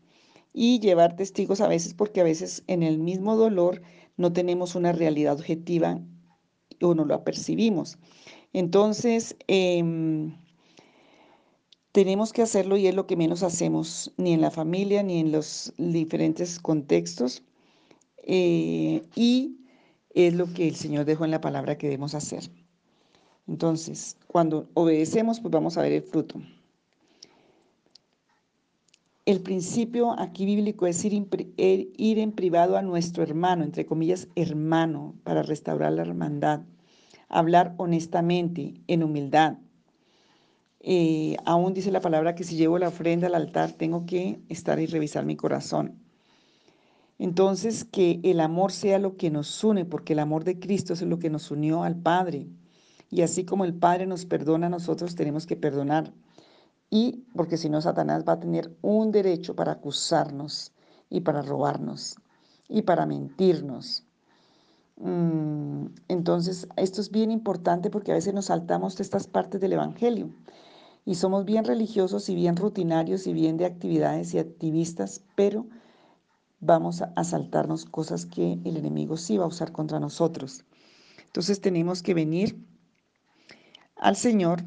Y 0.52 0.78
llevar 0.78 1.16
testigos 1.16 1.60
a 1.60 1.66
veces, 1.66 1.92
porque 1.92 2.20
a 2.20 2.24
veces 2.24 2.62
en 2.68 2.84
el 2.84 2.98
mismo 3.00 3.34
dolor 3.34 3.82
no 4.16 4.32
tenemos 4.32 4.76
una 4.76 4.92
realidad 4.92 5.34
objetiva 5.34 6.00
o 6.80 6.94
no 6.94 7.04
lo 7.04 7.24
percibimos. 7.24 7.98
Entonces, 8.52 9.36
em, 9.46 10.36
tenemos 11.92 12.32
que 12.32 12.42
hacerlo 12.42 12.76
y 12.76 12.86
es 12.86 12.94
lo 12.94 13.06
que 13.06 13.16
menos 13.16 13.42
hacemos, 13.42 14.12
ni 14.16 14.32
en 14.32 14.40
la 14.40 14.50
familia, 14.50 15.02
ni 15.02 15.20
en 15.20 15.32
los 15.32 15.72
diferentes 15.78 16.58
contextos. 16.58 17.42
Eh, 18.22 19.04
y 19.14 19.56
es 20.14 20.34
lo 20.34 20.52
que 20.52 20.68
el 20.68 20.76
Señor 20.76 21.04
dejó 21.04 21.24
en 21.24 21.30
la 21.30 21.40
palabra 21.40 21.78
que 21.78 21.86
debemos 21.86 22.14
hacer. 22.14 22.50
Entonces, 23.46 24.16
cuando 24.26 24.68
obedecemos, 24.74 25.40
pues 25.40 25.52
vamos 25.52 25.76
a 25.76 25.82
ver 25.82 25.92
el 25.92 26.02
fruto. 26.02 26.40
El 29.26 29.40
principio 29.40 30.18
aquí 30.18 30.44
bíblico 30.44 30.86
es 30.86 31.04
ir, 31.04 31.26
ir 31.56 32.18
en 32.18 32.32
privado 32.32 32.76
a 32.76 32.82
nuestro 32.82 33.22
hermano, 33.22 33.62
entre 33.62 33.86
comillas, 33.86 34.28
hermano, 34.34 35.14
para 35.22 35.42
restaurar 35.42 35.92
la 35.92 36.02
hermandad 36.02 36.62
hablar 37.30 37.74
honestamente, 37.78 38.74
en 38.86 39.02
humildad. 39.02 39.56
Eh, 40.80 41.36
aún 41.44 41.74
dice 41.74 41.90
la 41.90 42.00
palabra 42.00 42.34
que 42.34 42.44
si 42.44 42.56
llevo 42.56 42.78
la 42.78 42.88
ofrenda 42.88 43.26
al 43.28 43.34
altar, 43.34 43.72
tengo 43.72 44.06
que 44.06 44.40
estar 44.48 44.78
y 44.80 44.86
revisar 44.86 45.24
mi 45.24 45.36
corazón. 45.36 45.98
Entonces, 47.18 47.84
que 47.84 48.20
el 48.22 48.40
amor 48.40 48.72
sea 48.72 48.98
lo 48.98 49.16
que 49.16 49.30
nos 49.30 49.62
une, 49.62 49.84
porque 49.84 50.14
el 50.14 50.20
amor 50.20 50.44
de 50.44 50.58
Cristo 50.58 50.94
es 50.94 51.02
lo 51.02 51.18
que 51.18 51.28
nos 51.30 51.50
unió 51.50 51.82
al 51.82 51.96
Padre. 51.96 52.48
Y 53.10 53.22
así 53.22 53.44
como 53.44 53.64
el 53.64 53.74
Padre 53.74 54.06
nos 54.06 54.24
perdona, 54.24 54.68
nosotros 54.68 55.14
tenemos 55.14 55.46
que 55.46 55.56
perdonar. 55.56 56.12
Y 56.88 57.26
porque 57.34 57.56
si 57.56 57.68
no, 57.68 57.80
Satanás 57.80 58.24
va 58.26 58.34
a 58.34 58.40
tener 58.40 58.74
un 58.80 59.12
derecho 59.12 59.54
para 59.54 59.72
acusarnos 59.72 60.72
y 61.10 61.20
para 61.20 61.42
robarnos 61.42 62.16
y 62.68 62.82
para 62.82 63.04
mentirnos. 63.04 64.04
Mm, 65.00 65.86
entonces, 66.08 66.68
esto 66.76 67.00
es 67.00 67.10
bien 67.10 67.30
importante 67.30 67.88
porque 67.88 68.12
a 68.12 68.14
veces 68.14 68.34
nos 68.34 68.46
saltamos 68.46 68.96
de 68.96 69.02
estas 69.02 69.26
partes 69.26 69.60
del 69.60 69.72
Evangelio 69.72 70.30
y 71.06 71.14
somos 71.14 71.46
bien 71.46 71.64
religiosos 71.64 72.28
y 72.28 72.34
bien 72.34 72.56
rutinarios 72.56 73.26
y 73.26 73.32
bien 73.32 73.56
de 73.56 73.64
actividades 73.64 74.34
y 74.34 74.38
activistas, 74.38 75.22
pero 75.36 75.66
vamos 76.60 77.02
a, 77.02 77.24
saltarnos 77.24 77.86
cosas 77.86 78.26
que 78.26 78.58
el 78.64 78.76
enemigo 78.76 79.16
sí 79.16 79.38
va 79.38 79.44
a 79.44 79.48
usar 79.48 79.72
contra 79.72 80.00
nosotros. 80.00 80.64
Entonces 81.24 81.62
tenemos 81.62 82.02
que 82.02 82.12
venir 82.12 82.58
al 83.96 84.16
Señor 84.16 84.64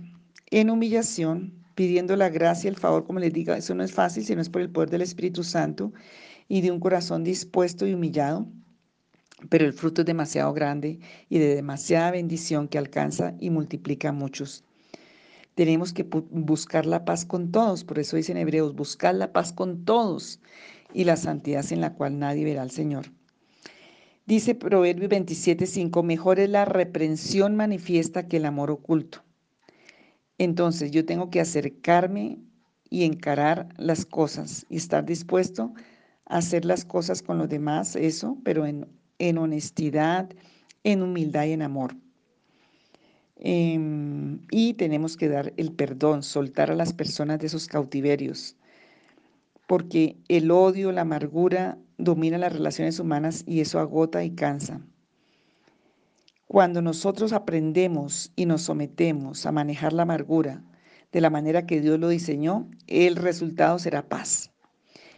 en 0.50 0.72
humillación, 0.72 1.63
pidiendo 1.75 2.16
la 2.16 2.30
gracia, 2.30 2.70
el 2.70 2.78
favor, 2.78 3.06
como 3.06 3.20
les 3.20 3.34
diga, 3.34 3.58
eso 3.58 3.75
no 3.75 3.84
es 3.84 3.92
fácil, 3.92 4.25
sino 4.25 4.42
es 4.42 4.50
por 4.50 4.62
el 4.62 4.72
poder 4.72 4.90
del 4.90 5.02
Espíritu 5.04 5.44
Santo 5.44 5.94
y 6.48 6.62
de 6.62 6.72
un 6.72 6.80
corazón 6.80 7.24
dispuesto 7.24 7.86
y 7.86 7.94
humillado, 7.94 8.48
pero 9.50 9.66
el 9.66 9.74
fruto 9.74 10.02
es 10.02 10.06
demasiado 10.06 10.54
grande 10.54 11.00
y 11.30 11.40
de 11.40 11.56
demasiada 11.56 12.12
bendición 12.12 12.68
que 12.68 12.78
alcanza 12.78 13.36
y 13.40 13.50
multiplica 13.50 14.10
a 14.10 14.14
muchos. 14.14 14.64
Tenemos 15.56 15.94
que 15.94 16.04
buscar 16.04 16.86
la 16.86 17.06
paz 17.06 17.26
con 17.26 17.52
todos, 17.52 17.84
por 17.84 18.00
eso 18.00 18.18
dicen 18.18 18.38
Hebreos, 18.38 18.76
buscar 18.76 19.14
la 19.16 19.32
paz 19.32 19.54
con 19.54 19.86
todos 19.86 20.40
y 20.94 21.04
la 21.04 21.16
santidad 21.16 21.64
sin 21.64 21.82
la 21.82 21.94
cual 21.94 22.18
nadie 22.18 22.44
verá 22.44 22.64
al 22.64 22.72
Señor. 22.72 23.06
Dice 24.26 24.56
Proverbio 24.56 25.10
27:5, 25.10 26.02
mejor 26.02 26.40
es 26.40 26.50
la 26.50 26.66
reprensión 26.66 27.56
manifiesta 27.56 28.28
que 28.28 28.38
el 28.38 28.46
amor 28.46 28.72
oculto. 28.72 29.24
Entonces 30.38 30.92
yo 30.92 31.06
tengo 31.06 31.30
que 31.30 31.42
acercarme 31.42 32.40
y 32.90 33.04
encarar 33.04 33.70
las 33.78 34.06
cosas 34.06 34.66
y 34.70 34.78
estar 34.78 35.06
dispuesto 35.06 35.74
a 36.26 36.38
hacer 36.38 36.66
las 36.66 36.86
cosas 36.86 37.22
con 37.22 37.38
los 37.38 37.50
demás, 37.50 37.96
eso, 37.96 38.38
pero 38.44 38.66
en, 38.66 38.88
en 39.20 39.38
honestidad, 39.38 40.29
en 40.84 41.01
humildad 41.01 41.46
y 41.46 41.51
en 41.51 41.62
amor. 41.62 41.96
Em, 43.38 44.39
y 44.51 44.74
tenemos 44.75 45.17
que 45.17 45.27
dar 45.27 45.53
el 45.58 45.74
perdón, 45.74 46.24
soltar 46.24 46.72
a 46.72 46.75
las 46.75 46.93
personas 46.93 47.39
de 47.39 47.48
esos 47.48 47.67
cautiverios, 47.67 48.55
porque 49.67 50.17
el 50.29 50.50
odio, 50.51 50.91
la 50.91 51.01
amargura 51.01 51.77
domina 51.98 52.38
las 52.38 52.53
relaciones 52.53 53.00
humanas 53.00 53.43
y 53.46 53.60
eso 53.60 53.79
agota 53.79 54.24
y 54.24 54.32
cansa. 54.32 54.82
Cuando 56.48 56.82
nosotros 56.82 57.34
aprendemos 57.34 58.32
y 58.36 58.46
nos 58.46 58.62
sometemos 58.62 59.46
a 59.46 59.51
manejar 59.51 59.91
la 59.91 60.03
amargura 60.03 60.63
de 61.12 61.20
la 61.20 61.29
manera 61.29 61.65
que 61.65 61.82
Dios 61.82 62.00
lo 62.00 62.10
diseñó, 62.10 62.70
el 62.88 63.15
resultado 63.15 63.77
será 63.79 64.08
paz. 64.08 64.53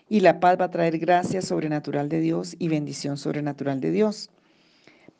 Y 0.07 0.19
la 0.19 0.39
paz 0.39 0.57
va 0.59 0.65
a 0.65 0.71
traer 0.71 0.99
gracia 0.99 1.41
sobrenatural 1.41 2.09
de 2.09 2.19
Dios 2.19 2.55
y 2.59 2.67
bendición 2.67 3.17
sobrenatural 3.17 3.81
de 3.81 3.91
Dios. 3.91 4.29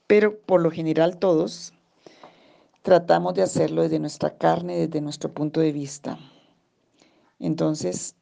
Pero 0.08 0.40
por 0.40 0.62
lo 0.62 0.70
general 0.70 1.18
todos 1.18 1.74
tratamos 2.84 3.34
de 3.34 3.42
hacerlo 3.42 3.82
desde 3.82 4.00
nuestra 4.00 4.38
carne, 4.38 4.78
desde 4.78 5.02
nuestro 5.02 5.34
punto 5.34 5.60
de 5.60 5.72
vista. 5.72 6.20
Entonces, 7.40 8.16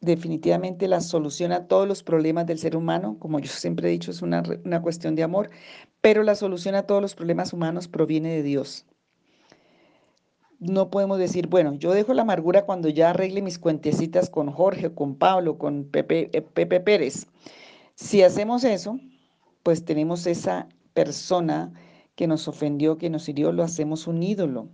definitivamente 0.00 0.88
la 0.88 1.00
solución 1.00 1.52
a 1.52 1.66
todos 1.66 1.88
los 1.88 2.02
problemas 2.02 2.46
del 2.46 2.58
ser 2.58 2.76
humano, 2.76 3.16
como 3.18 3.38
yo 3.38 3.50
siempre 3.50 3.88
he 3.88 3.92
dicho, 3.92 4.10
es 4.10 4.22
una, 4.22 4.42
una, 4.64 4.82
cuestión 4.82 5.14
de 5.14 5.22
amor, 5.22 5.50
pero 6.00 6.22
la 6.22 6.34
solución 6.34 6.74
a 6.74 6.82
todos 6.82 7.00
los 7.00 7.14
problemas 7.14 7.52
humanos 7.52 7.88
proviene 7.88 8.30
de 8.30 8.42
Dios. 8.42 8.84
No 10.58 10.90
podemos 10.90 11.18
decir, 11.18 11.48
bueno, 11.48 11.74
yo 11.74 11.92
dejo 11.92 12.14
la 12.14 12.22
amargura 12.22 12.64
cuando 12.64 12.88
ya 12.88 13.10
arregle 13.10 13.42
mis 13.42 13.58
cuentecitas 13.58 14.30
con 14.30 14.50
Jorge, 14.50 14.92
con 14.92 15.16
Pablo, 15.16 15.58
con 15.58 15.84
Pepe, 15.84 16.30
eh, 16.32 16.42
Pepe 16.42 16.80
Pérez. 16.80 17.26
Si 17.94 18.22
hacemos 18.22 18.64
eso, 18.64 18.98
pues 19.62 19.84
tenemos 19.84 20.26
esa 20.26 20.68
persona 20.94 21.72
que 22.14 22.26
nos 22.26 22.48
ofendió, 22.48 22.98
que 22.98 23.10
nos 23.10 23.28
hirió, 23.28 23.52
lo 23.52 23.62
hacemos 23.62 24.06
un 24.06 24.22
ídolo. 24.22 24.68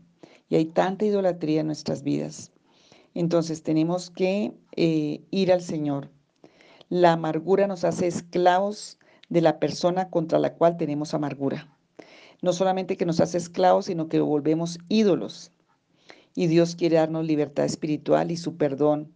Y 0.49 0.57
hay 0.57 0.67
tanta 0.67 1.05
idolatría 1.05 1.61
en 1.61 1.67
nuestras 1.67 2.03
vidas. 2.03 2.53
Entonces 3.15 3.63
tenemos 3.63 4.11
que 4.11 4.53
eh, 4.77 5.23
ir 5.31 5.53
al 5.53 5.63
Señor. 5.63 6.11
La 6.89 7.13
amargura 7.13 7.67
nos 7.67 7.85
hace 7.85 8.07
esclavos 8.07 8.99
de 9.29 9.41
la 9.41 9.59
persona 9.59 10.11
contra 10.11 10.39
la 10.39 10.55
cual 10.55 10.77
tenemos 10.77 11.15
amargura. 11.15 11.69
No 12.43 12.53
solamente 12.53 12.97
que 12.97 13.07
nos 13.07 13.21
hace 13.21 13.39
esclavos, 13.39 13.87
sino 13.87 14.09
que 14.09 14.21
volvemos 14.21 14.79
ídolos. 14.89 15.53
Y 16.35 16.47
Dios 16.47 16.77
quiere 16.77 16.97
darnos 16.97 17.27
libertad 17.27 17.65
espiritual 17.65 18.31
y 18.31 18.37
su 18.37 18.57
perdón. 18.57 19.13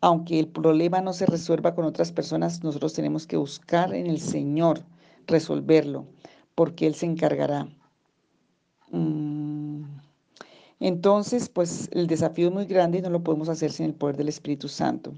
Aunque 0.00 0.40
el 0.40 0.48
problema 0.48 1.00
no 1.00 1.12
se 1.12 1.26
resuelva 1.26 1.74
con 1.74 1.84
otras 1.84 2.10
personas, 2.10 2.64
nosotros 2.64 2.92
tenemos 2.92 3.26
que 3.26 3.36
buscar 3.36 3.94
en 3.94 4.06
el 4.06 4.20
Señor 4.20 4.82
resolverlo 5.26 6.06
porque 6.54 6.86
Él 6.86 6.94
se 6.94 7.06
encargará. 7.06 7.68
Mm. 8.90 9.84
Entonces, 10.80 11.48
pues 11.48 11.88
el 11.92 12.08
desafío 12.08 12.48
es 12.48 12.54
muy 12.54 12.66
grande 12.66 12.98
y 12.98 13.02
no 13.02 13.10
lo 13.10 13.22
podemos 13.22 13.48
hacer 13.48 13.70
sin 13.70 13.86
el 13.86 13.94
poder 13.94 14.16
del 14.16 14.28
Espíritu 14.28 14.68
Santo. 14.68 15.14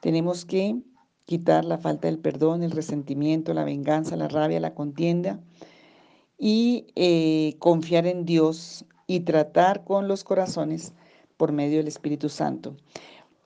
Tenemos 0.00 0.44
que 0.44 0.76
quitar 1.24 1.64
la 1.64 1.78
falta 1.78 2.08
del 2.08 2.18
perdón, 2.18 2.64
el 2.64 2.72
resentimiento, 2.72 3.54
la 3.54 3.62
venganza, 3.62 4.16
la 4.16 4.28
rabia, 4.28 4.58
la 4.58 4.74
contienda 4.74 5.38
y 6.36 6.86
eh, 6.96 7.54
confiar 7.58 8.06
en 8.06 8.24
Dios 8.24 8.84
y 9.08 9.20
tratar 9.20 9.82
con 9.82 10.06
los 10.06 10.22
corazones 10.22 10.92
por 11.36 11.50
medio 11.50 11.78
del 11.78 11.88
Espíritu 11.88 12.28
Santo. 12.28 12.76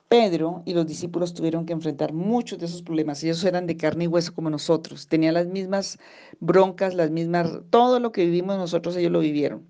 Pedro 0.09 0.61
y 0.65 0.75
los 0.75 0.85
discípulos 0.85 1.33
tuvieron 1.33 1.65
que 1.65 1.73
enfrentar 1.73 2.13
muchos 2.13 2.59
de 2.59 2.67
esos 2.67 2.83
problemas. 2.83 3.23
Ellos 3.23 3.43
eran 3.45 3.65
de 3.65 3.77
carne 3.77 4.03
y 4.03 4.07
hueso 4.07 4.31
como 4.35 4.51
nosotros. 4.51 5.07
Tenían 5.07 5.33
las 5.33 5.47
mismas 5.47 5.97
broncas, 6.39 6.93
las 6.93 7.09
mismas, 7.09 7.61
todo 7.71 7.99
lo 7.99 8.11
que 8.11 8.25
vivimos 8.25 8.57
nosotros, 8.57 8.95
ellos 8.95 9.11
lo 9.11 9.21
vivieron. 9.21 9.65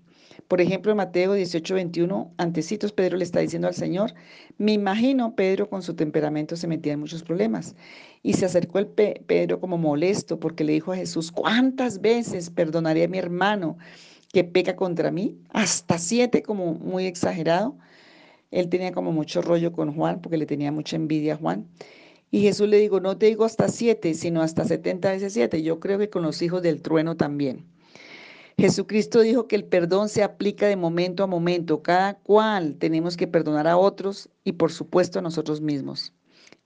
Por 0.48 0.60
ejemplo, 0.60 0.90
en 0.90 0.98
Mateo 0.98 1.32
18, 1.32 1.74
21, 1.74 2.34
antecitos, 2.36 2.92
Pedro 2.92 3.16
le 3.16 3.24
está 3.24 3.40
diciendo 3.40 3.68
al 3.68 3.74
Señor, 3.74 4.12
me 4.58 4.72
imagino 4.72 5.34
Pedro 5.34 5.70
con 5.70 5.82
su 5.82 5.94
temperamento 5.94 6.56
se 6.56 6.66
metía 6.66 6.92
en 6.92 7.00
muchos 7.00 7.22
problemas. 7.22 7.74
Y 8.22 8.34
se 8.34 8.44
acercó 8.44 8.78
el 8.78 8.88
Pedro 8.88 9.60
como 9.60 9.78
molesto 9.78 10.38
porque 10.38 10.64
le 10.64 10.74
dijo 10.74 10.92
a 10.92 10.96
Jesús, 10.96 11.32
¿cuántas 11.32 12.02
veces 12.02 12.50
perdonaré 12.50 13.04
a 13.04 13.08
mi 13.08 13.16
hermano 13.16 13.78
que 14.34 14.44
peca 14.44 14.76
contra 14.76 15.10
mí? 15.10 15.38
Hasta 15.50 15.96
siete, 15.96 16.42
como 16.42 16.74
muy 16.74 17.06
exagerado. 17.06 17.78
Él 18.50 18.68
tenía 18.68 18.92
como 18.92 19.12
mucho 19.12 19.40
rollo 19.40 19.72
con 19.72 19.94
Juan 19.94 20.20
porque 20.20 20.36
le 20.36 20.44
tenía 20.44 20.72
mucha 20.72 20.96
envidia 20.96 21.34
a 21.34 21.36
Juan. 21.36 21.66
Y 22.30 22.40
Jesús 22.42 22.68
le 22.68 22.78
dijo, 22.78 23.00
no 23.00 23.16
te 23.16 23.26
digo 23.26 23.44
hasta 23.44 23.68
siete, 23.68 24.12
sino 24.12 24.42
hasta 24.42 24.64
setenta 24.64 25.12
veces 25.12 25.32
siete. 25.32 25.62
Yo 25.62 25.78
creo 25.78 25.98
que 25.98 26.10
con 26.10 26.22
los 26.22 26.42
hijos 26.42 26.62
del 26.62 26.82
trueno 26.82 27.16
también. 27.16 27.64
Jesucristo 28.58 29.20
dijo 29.20 29.46
que 29.46 29.56
el 29.56 29.64
perdón 29.64 30.08
se 30.08 30.22
aplica 30.22 30.66
de 30.66 30.76
momento 30.76 31.22
a 31.22 31.28
momento. 31.28 31.82
Cada 31.82 32.14
cual 32.14 32.76
tenemos 32.76 33.16
que 33.16 33.28
perdonar 33.28 33.68
a 33.68 33.76
otros 33.76 34.28
y 34.42 34.52
por 34.52 34.72
supuesto 34.72 35.20
a 35.20 35.22
nosotros 35.22 35.60
mismos. 35.60 36.12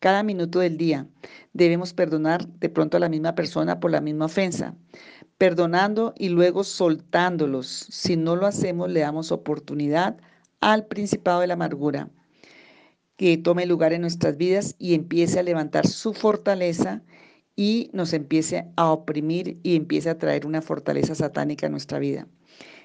Cada 0.01 0.23
minuto 0.23 0.61
del 0.61 0.77
día 0.77 1.07
debemos 1.53 1.93
perdonar 1.93 2.47
de 2.47 2.69
pronto 2.69 2.97
a 2.97 3.01
la 3.01 3.09
misma 3.09 3.35
persona 3.35 3.81
por 3.81 3.91
la 3.91 4.01
misma 4.01 4.27
ofensa, 4.27 4.77
perdonando 5.39 6.15
y 6.17 6.29
luego 6.29 6.63
soltándolos. 6.65 7.67
Si 7.67 8.17
no 8.17 8.37
lo 8.37 8.47
hacemos, 8.47 8.91
le 8.91 9.01
damos 9.01 9.33
oportunidad 9.33 10.17
al 10.61 10.87
principado 10.87 11.41
de 11.41 11.49
la 11.49 11.55
amargura, 11.55 12.11
que 13.17 13.37
tome 13.39 13.67
lugar 13.67 13.93
en 13.93 14.03
nuestras 14.03 14.37
vidas 14.37 14.77
y 14.79 14.95
empiece 14.95 15.39
a 15.41 15.43
levantar 15.43 15.87
su 15.87 16.15
fortaleza 16.15 17.03
y 17.57 17.91
nos 17.93 18.13
empiece 18.13 18.69
a 18.77 18.93
oprimir 18.93 19.59
y 19.65 19.75
empiece 19.75 20.11
a 20.11 20.19
traer 20.19 20.47
una 20.47 20.63
fortaleza 20.63 21.17
satánica 21.17 21.67
a 21.67 21.71
nuestra 21.71 21.99
vida. 21.99 22.29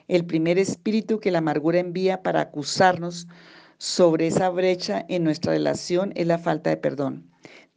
El 0.08 0.26
primer 0.26 0.58
espíritu 0.58 1.20
que 1.20 1.30
la 1.30 1.38
amargura 1.38 1.80
envía 1.80 2.24
para 2.24 2.42
acusarnos 2.42 3.28
sobre 3.84 4.28
esa 4.28 4.50
brecha 4.50 5.06
en 5.10 5.26
nuestra 5.26 5.52
relación 5.52 6.14
es 6.16 6.26
la 6.26 6.38
falta 6.38 6.70
de 6.70 6.78
perdón. 6.78 7.30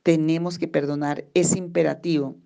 Tenemos 0.05 0.57
que 0.57 0.69
perdonar, 0.69 1.25
es 1.35 1.57
imperativo. 1.57 2.37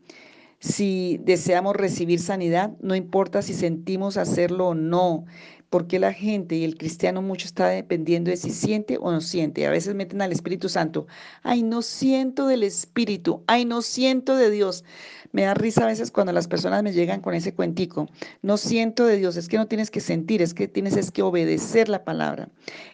Si 0.60 1.20
deseamos 1.24 1.76
recibir 1.76 2.20
sanidad, 2.20 2.70
no 2.80 2.94
importa 2.94 3.42
si 3.42 3.52
sentimos 3.52 4.16
hacerlo 4.16 4.68
o 4.68 4.74
no, 4.74 5.26
porque 5.68 5.98
la 5.98 6.14
gente 6.14 6.56
y 6.56 6.64
el 6.64 6.78
cristiano 6.78 7.20
mucho 7.20 7.46
está 7.46 7.68
dependiendo 7.68 8.30
de 8.30 8.38
si 8.38 8.50
siente 8.50 8.96
o 8.98 9.12
no 9.12 9.20
siente. 9.20 9.66
A 9.66 9.70
veces 9.70 9.94
meten 9.94 10.22
al 10.22 10.32
Espíritu 10.32 10.70
Santo, 10.70 11.06
ay, 11.42 11.62
no 11.62 11.82
siento 11.82 12.46
del 12.46 12.62
Espíritu, 12.62 13.44
ay, 13.46 13.66
no 13.66 13.82
siento 13.82 14.36
de 14.36 14.50
Dios. 14.50 14.84
Me 15.32 15.42
da 15.42 15.54
risa 15.54 15.84
a 15.84 15.86
veces 15.86 16.10
cuando 16.10 16.32
las 16.32 16.48
personas 16.48 16.82
me 16.82 16.92
llegan 16.92 17.20
con 17.20 17.34
ese 17.34 17.54
cuentico, 17.54 18.08
no 18.42 18.56
siento 18.56 19.06
de 19.06 19.16
Dios, 19.16 19.36
es 19.36 19.48
que 19.48 19.58
no 19.58 19.68
tienes 19.68 19.90
que 19.90 20.00
sentir, 20.00 20.42
es 20.42 20.54
que 20.54 20.66
tienes 20.66 20.96
es 20.96 21.12
que 21.12 21.22
obedecer 21.22 21.88
la 21.88 22.04
palabra. 22.04 22.48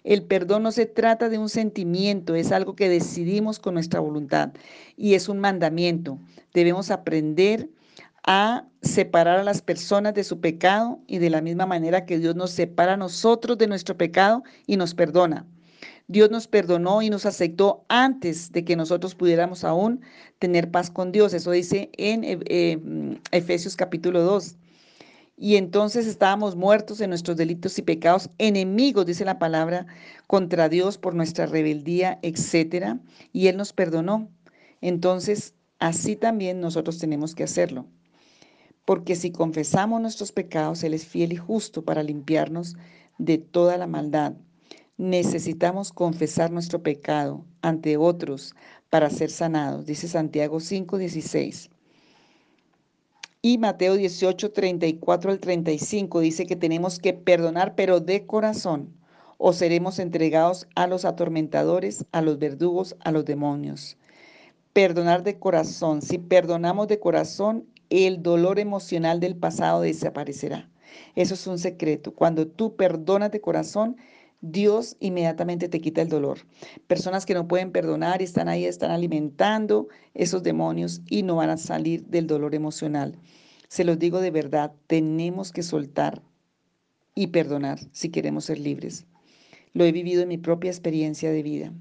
El 0.04 0.22
perdón 0.22 0.62
no 0.62 0.72
se 0.72 0.84
trata 0.84 1.30
de 1.30 1.38
un 1.38 1.48
sentimiento, 1.48 2.34
es 2.34 2.52
algo 2.52 2.76
que 2.76 2.90
decidimos 2.90 3.58
con 3.58 3.74
nuestra 3.74 4.00
voluntad 4.00 4.52
y 4.96 5.14
es 5.14 5.28
un 5.28 5.38
mandamiento. 5.38 6.18
Debemos 6.52 6.90
aprender 6.90 7.70
a 8.26 8.66
separar 8.82 9.38
a 9.38 9.44
las 9.44 9.62
personas 9.62 10.12
de 10.12 10.24
su 10.24 10.40
pecado 10.40 11.00
y 11.06 11.18
de 11.18 11.30
la 11.30 11.40
misma 11.40 11.64
manera 11.64 12.04
que 12.04 12.18
Dios 12.18 12.36
nos 12.36 12.50
separa 12.50 12.94
a 12.94 12.96
nosotros 12.98 13.56
de 13.56 13.68
nuestro 13.68 13.96
pecado 13.96 14.42
y 14.66 14.76
nos 14.76 14.94
perdona. 14.94 15.46
Dios 16.08 16.30
nos 16.30 16.46
perdonó 16.46 17.02
y 17.02 17.10
nos 17.10 17.26
aceptó 17.26 17.84
antes 17.88 18.52
de 18.52 18.64
que 18.64 18.76
nosotros 18.76 19.14
pudiéramos 19.14 19.64
aún 19.64 20.02
tener 20.38 20.70
paz 20.70 20.90
con 20.90 21.12
Dios. 21.12 21.34
Eso 21.34 21.50
dice 21.50 21.90
en 21.96 22.24
eh, 22.24 22.38
eh, 22.46 23.18
Efesios 23.32 23.76
capítulo 23.76 24.22
2. 24.22 24.56
Y 25.38 25.56
entonces 25.56 26.06
estábamos 26.06 26.56
muertos 26.56 27.00
en 27.00 27.10
nuestros 27.10 27.36
delitos 27.36 27.78
y 27.78 27.82
pecados, 27.82 28.30
enemigos, 28.38 29.04
dice 29.04 29.24
la 29.24 29.38
palabra, 29.38 29.86
contra 30.26 30.68
Dios 30.68 30.96
por 30.96 31.14
nuestra 31.14 31.44
rebeldía, 31.44 32.18
etcétera, 32.22 33.00
y 33.32 33.48
Él 33.48 33.58
nos 33.58 33.74
perdonó. 33.74 34.30
Entonces, 34.80 35.54
así 35.78 36.16
también 36.16 36.60
nosotros 36.60 36.98
tenemos 36.98 37.34
que 37.34 37.44
hacerlo 37.44 37.86
porque 38.86 39.16
si 39.16 39.32
confesamos 39.32 40.00
nuestros 40.00 40.32
pecados, 40.32 40.82
Él 40.84 40.94
es 40.94 41.04
fiel 41.04 41.32
y 41.32 41.36
justo 41.36 41.84
para 41.84 42.02
limpiarnos 42.02 42.76
de 43.18 43.36
toda 43.36 43.76
la 43.76 43.88
maldad. 43.88 44.34
Necesitamos 44.98 45.92
confesar 45.92 46.50
nuestro 46.50 46.82
pecado 46.82 47.44
ante 47.60 47.98
otros 47.98 48.54
para 48.88 49.10
ser 49.10 49.30
sanados, 49.30 49.84
dice 49.84 50.08
Santiago 50.08 50.58
5:16. 50.58 51.68
Y 53.42 53.58
Mateo 53.58 53.94
18, 53.94 54.52
34 54.52 55.30
al 55.30 55.38
35 55.38 56.20
dice 56.20 56.46
que 56.46 56.56
tenemos 56.56 56.98
que 56.98 57.12
perdonar, 57.12 57.74
pero 57.74 58.00
de 58.00 58.24
corazón, 58.24 58.96
o 59.36 59.52
seremos 59.52 59.98
entregados 59.98 60.66
a 60.74 60.86
los 60.86 61.04
atormentadores, 61.04 62.06
a 62.12 62.22
los 62.22 62.38
verdugos, 62.38 62.96
a 63.00 63.12
los 63.12 63.26
demonios. 63.26 63.98
Perdonar 64.72 65.22
de 65.22 65.38
corazón. 65.38 66.00
Si 66.00 66.16
perdonamos 66.16 66.88
de 66.88 66.98
corazón, 66.98 67.66
el 67.90 68.22
dolor 68.22 68.58
emocional 68.58 69.20
del 69.20 69.36
pasado 69.36 69.82
desaparecerá. 69.82 70.70
Eso 71.14 71.34
es 71.34 71.46
un 71.46 71.58
secreto. 71.58 72.14
Cuando 72.14 72.46
tú 72.46 72.76
perdonas 72.76 73.30
de 73.30 73.40
corazón, 73.40 73.96
Dios 74.40 74.96
inmediatamente 75.00 75.68
te 75.68 75.80
quita 75.80 76.02
el 76.02 76.08
dolor. 76.08 76.38
Personas 76.86 77.26
que 77.26 77.34
no 77.34 77.48
pueden 77.48 77.72
perdonar 77.72 78.22
están 78.22 78.48
ahí, 78.48 78.64
están 78.64 78.90
alimentando 78.90 79.88
esos 80.14 80.42
demonios 80.42 81.00
y 81.08 81.22
no 81.22 81.36
van 81.36 81.50
a 81.50 81.56
salir 81.56 82.04
del 82.06 82.26
dolor 82.26 82.54
emocional. 82.54 83.18
Se 83.68 83.84
los 83.84 83.98
digo 83.98 84.20
de 84.20 84.30
verdad, 84.30 84.72
tenemos 84.86 85.52
que 85.52 85.62
soltar 85.62 86.22
y 87.14 87.28
perdonar 87.28 87.80
si 87.92 88.10
queremos 88.10 88.44
ser 88.44 88.58
libres. 88.58 89.06
Lo 89.72 89.84
he 89.84 89.92
vivido 89.92 90.22
en 90.22 90.28
mi 90.28 90.38
propia 90.38 90.70
experiencia 90.70 91.30
de 91.32 91.42
vida. 91.42 91.72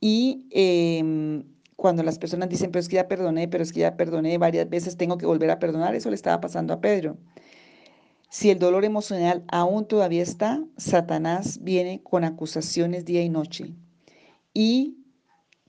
Y 0.00 0.46
em, 0.50 1.44
cuando 1.76 2.02
las 2.02 2.18
personas 2.18 2.48
dicen, 2.48 2.70
pero 2.70 2.80
es 2.80 2.88
que 2.88 2.96
ya 2.96 3.08
perdoné, 3.08 3.48
pero 3.48 3.62
es 3.62 3.72
que 3.72 3.80
ya 3.80 3.96
perdoné 3.96 4.38
varias 4.38 4.68
veces, 4.68 4.96
tengo 4.96 5.18
que 5.18 5.26
volver 5.26 5.50
a 5.50 5.58
perdonar, 5.58 5.94
eso 5.94 6.08
le 6.08 6.14
estaba 6.14 6.40
pasando 6.40 6.72
a 6.72 6.80
Pedro. 6.80 7.18
Si 8.30 8.48
el 8.48 8.60
dolor 8.60 8.84
emocional 8.84 9.42
aún 9.48 9.86
todavía 9.86 10.22
está, 10.22 10.62
Satanás 10.76 11.58
viene 11.62 12.00
con 12.00 12.22
acusaciones 12.22 13.04
día 13.04 13.24
y 13.24 13.28
noche. 13.28 13.74
Y 14.54 14.98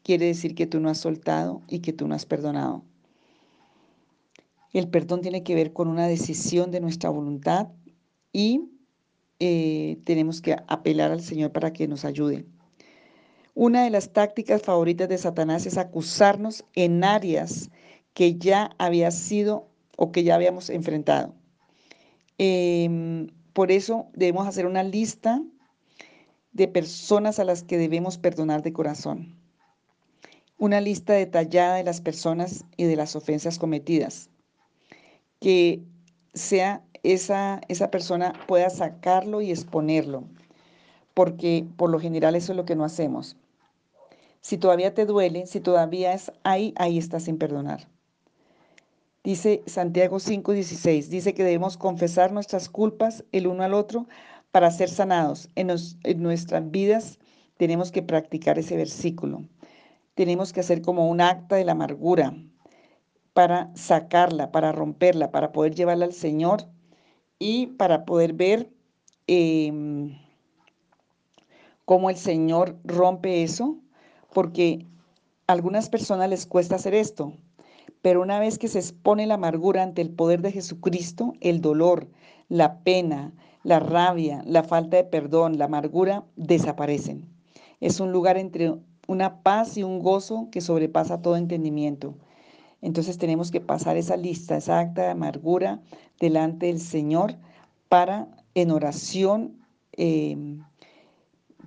quiere 0.04 0.28
decir 0.28 0.54
que 0.54 0.68
tú 0.68 0.80
no 0.80 0.88
has 0.90 1.00
soltado 1.00 1.64
y 1.68 1.80
que 1.80 1.92
tú 1.92 2.08
no 2.08 2.14
has 2.14 2.28
perdonado. 2.28 2.84
El 4.74 4.90
perdón 4.90 5.22
tiene 5.22 5.42
que 5.42 5.56
ver 5.56 5.74
con 5.74 5.88
una 5.88 6.08
decisión 6.08 6.70
de 6.70 6.82
nuestra 6.82 7.10
voluntad 7.10 7.70
y 8.32 8.70
eh, 9.40 9.98
tenemos 10.04 10.40
que 10.40 10.56
apelar 10.68 11.12
al 11.12 11.22
Señor 11.22 11.52
para 11.52 11.74
que 11.74 11.88
nos 11.88 12.06
ayude. 12.06 12.46
Una 13.56 13.84
de 13.84 13.90
las 13.90 14.14
tácticas 14.14 14.62
favoritas 14.62 15.10
de 15.10 15.18
Satanás 15.18 15.66
es 15.66 15.80
acusarnos 15.80 16.64
en 16.76 17.04
áreas 17.04 17.72
que 18.14 18.36
ya 18.36 18.70
había 18.78 19.10
sido 19.10 19.68
o 19.98 20.12
que 20.12 20.24
ya 20.24 20.36
habíamos 20.36 20.70
enfrentado. 20.70 21.41
Em, 22.38 23.28
por 23.54 23.72
eso 23.72 24.08
debemos 24.14 24.48
hacer 24.48 24.66
una 24.66 24.84
lista 24.84 25.42
de 26.54 26.68
personas 26.68 27.40
a 27.40 27.44
las 27.44 27.64
que 27.64 27.78
debemos 27.78 28.18
perdonar 28.18 28.62
de 28.62 28.74
corazón. 28.74 29.36
Una 30.58 30.82
lista 30.82 31.14
detallada 31.14 31.76
de 31.76 31.84
las 31.84 32.02
personas 32.02 32.66
y 32.78 32.84
de 32.86 32.96
las 32.96 33.16
ofensas 33.16 33.58
cometidas. 33.58 34.30
Que 35.40 35.82
sea 36.34 36.84
esa, 37.04 37.62
esa 37.68 37.90
persona 37.90 38.34
pueda 38.48 38.70
sacarlo 38.70 39.42
y 39.42 39.52
exponerlo. 39.52 40.24
Porque 41.14 41.66
por 41.78 41.90
lo 41.90 42.00
general 42.00 42.36
eso 42.36 42.54
es 42.54 42.58
lo 42.58 42.66
que 42.66 42.76
no 42.76 42.86
hacemos. 42.86 43.38
Si 44.42 44.58
todavía 44.58 44.94
te 44.94 45.06
duele, 45.06 45.46
si 45.46 45.60
todavía 45.60 46.14
es 46.14 46.32
ahí, 46.44 46.74
ahí 46.78 46.98
estás 46.98 47.24
sin 47.24 47.38
perdonar. 47.38 47.88
Dice 49.24 49.62
Santiago 49.68 50.20
5:16, 50.20 51.10
dice 51.10 51.36
que 51.36 51.44
debemos 51.44 51.78
confesar 51.78 52.32
nuestras 52.32 52.70
culpas 52.70 53.24
el 53.32 53.46
uno 53.46 53.62
al 53.64 53.76
otro 53.76 54.08
para 54.52 54.72
ser 54.72 54.90
sanados. 54.90 55.48
En, 55.56 55.68
nuestras 56.18 56.72
vidas 56.72 57.20
tenemos 57.58 57.92
que 57.92 58.02
practicar 58.02 58.58
ese 58.58 58.76
versículo. 58.76 59.44
Tenemos 60.16 60.54
que 60.54 60.62
hacer 60.62 60.82
como 60.82 61.08
un 61.08 61.22
acta 61.22 61.56
de 61.56 61.66
la 61.66 61.74
amargura 61.74 62.34
para 63.34 63.70
sacarla, 63.76 64.52
para 64.52 64.72
romperla, 64.72 65.30
para 65.30 65.52
poder 65.52 65.76
llevarla 65.76 66.06
al 66.06 66.14
Señor 66.14 66.66
y 67.38 67.68
para 67.68 68.06
poder 68.06 68.34
ver 68.34 68.72
em, 69.28 70.18
cómo 71.86 72.10
el 72.10 72.18
Señor 72.18 72.76
rompe 72.84 73.44
eso, 73.44 73.78
porque 74.34 74.88
a 75.46 75.54
algunas 75.54 75.90
personas 75.90 76.28
les 76.28 76.48
cuesta 76.48 76.76
hacer 76.76 76.96
esto. 76.96 77.34
Pero 78.02 78.22
una 78.22 78.40
vez 78.40 78.58
que 78.58 78.68
se 78.68 78.80
expone 78.80 79.28
la 79.28 79.36
amargura 79.36 79.84
ante 79.84 80.02
el 80.02 80.10
poder 80.10 80.42
de 80.42 80.52
Jesucristo, 80.52 81.34
el 81.40 81.62
dolor, 81.62 82.08
la 82.50 82.80
pena, 82.80 83.34
la 83.64 83.80
rabia, 83.80 84.42
la 84.46 84.64
falta 84.64 84.98
de 84.98 85.04
perdón, 85.04 85.58
la 85.58 85.66
amargura 85.66 86.24
desaparecen. 86.36 87.28
Es 87.80 88.00
un 88.00 88.12
lugar 88.12 88.38
entre 88.38 88.76
una 89.08 89.42
paz 89.44 89.78
y 89.78 89.84
un 89.84 90.00
gozo 90.00 90.48
que 90.52 90.62
sobrepasa 90.62 91.22
todo 91.22 91.36
entendimiento. 91.36 92.16
Entonces 92.82 93.18
tenemos 93.18 93.52
que 93.52 93.62
pasar 93.62 93.98
esa 93.98 94.18
lista, 94.18 94.58
esa 94.58 94.80
acta 94.80 95.04
de 95.04 95.10
amargura 95.10 95.80
delante 96.20 96.68
del 96.68 96.80
Señor 96.80 97.36
para 97.90 98.28
en 98.56 98.72
oración 98.72 99.58
eh, 99.94 100.38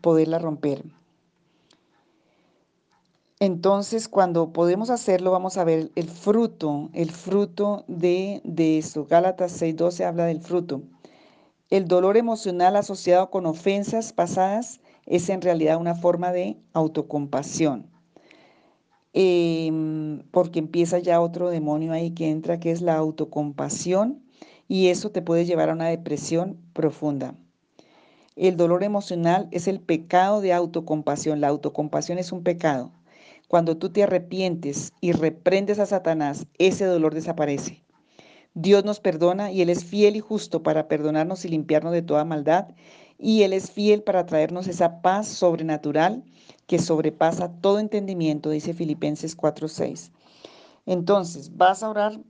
poderla 0.01 0.39
romper. 0.39 0.85
Entonces, 3.45 4.09
cuando 4.09 4.55
podemos 4.55 4.89
hacerlo, 4.89 5.31
vamos 5.31 5.59
a 5.59 5.65
ver 5.65 5.91
el 5.97 6.09
fruto, 6.09 6.89
el 6.95 7.11
fruto 7.11 7.85
de, 7.89 8.41
de 8.43 8.79
eso. 8.79 9.05
Gálatas 9.05 9.53
6:12 9.61 10.07
habla 10.07 10.25
del 10.25 10.41
fruto. 10.41 10.81
El 11.69 11.87
dolor 11.87 12.17
emocional 12.17 12.75
asociado 12.75 13.31
con 13.31 13.45
ofensas 13.45 14.15
pasadas 14.15 14.81
es 15.05 15.29
en 15.29 15.43
realidad 15.43 15.77
una 15.77 15.95
forma 15.95 16.33
de 16.33 16.57
autocompasión. 16.73 17.85
Em, 19.13 20.23
porque 20.31 20.59
empieza 20.59 20.99
ya 20.99 21.21
otro 21.21 21.51
demonio 21.51 21.93
ahí 21.93 22.13
que 22.13 22.31
entra, 22.31 22.59
que 22.59 22.71
es 22.71 22.81
la 22.81 22.97
autocompasión, 22.97 24.23
y 24.69 24.89
eso 24.89 25.11
te 25.11 25.21
puede 25.21 25.45
llevar 25.45 25.69
a 25.69 25.75
una 25.75 25.89
depresión 25.89 26.57
profunda. 26.73 27.35
El 28.37 28.57
dolor 28.57 28.85
emocional 28.85 29.49
es 29.51 29.69
el 29.69 29.81
pecado 29.81 30.41
de 30.41 30.55
autocompasión. 30.55 31.43
La 31.43 31.49
autocompasión 31.49 32.19
es 32.19 32.33
un 32.33 32.43
pecado. 32.43 32.91
Cuando 33.49 33.77
tú 33.77 33.91
te 33.91 34.03
arrepientes 34.03 34.93
y 35.01 35.13
reprendes 35.13 35.79
a 35.79 35.87
Satanás, 35.87 36.47
ese 36.59 36.87
dolor 36.87 37.15
desaparece. 37.15 37.85
Dios 38.55 38.85
nos 38.85 39.01
perdona 39.01 39.51
y 39.51 39.63
Él 39.63 39.71
es 39.71 39.85
fiel 39.85 40.17
y 40.17 40.21
justo 40.21 40.63
para 40.63 40.89
perdonarnos 40.89 41.45
y 41.45 41.49
limpiarnos 41.49 41.93
de 41.93 42.03
toda 42.03 42.25
maldad. 42.25 42.69
Y 43.19 43.43
Él 43.43 43.53
es 43.53 43.71
fiel 43.71 44.03
para 44.03 44.27
traernos 44.27 44.69
esa 44.69 45.03
paz 45.03 45.29
sobrenatural 45.29 46.25
que 46.67 46.79
sobrepasa 46.79 47.53
todo 47.61 47.79
entendimiento, 47.79 48.51
dice 48.51 48.73
Filipenses 48.73 49.37
4:6. 49.37 50.13
Entonces, 50.87 51.57
vas 51.57 51.83
a 51.83 51.91
orar 51.91 52.21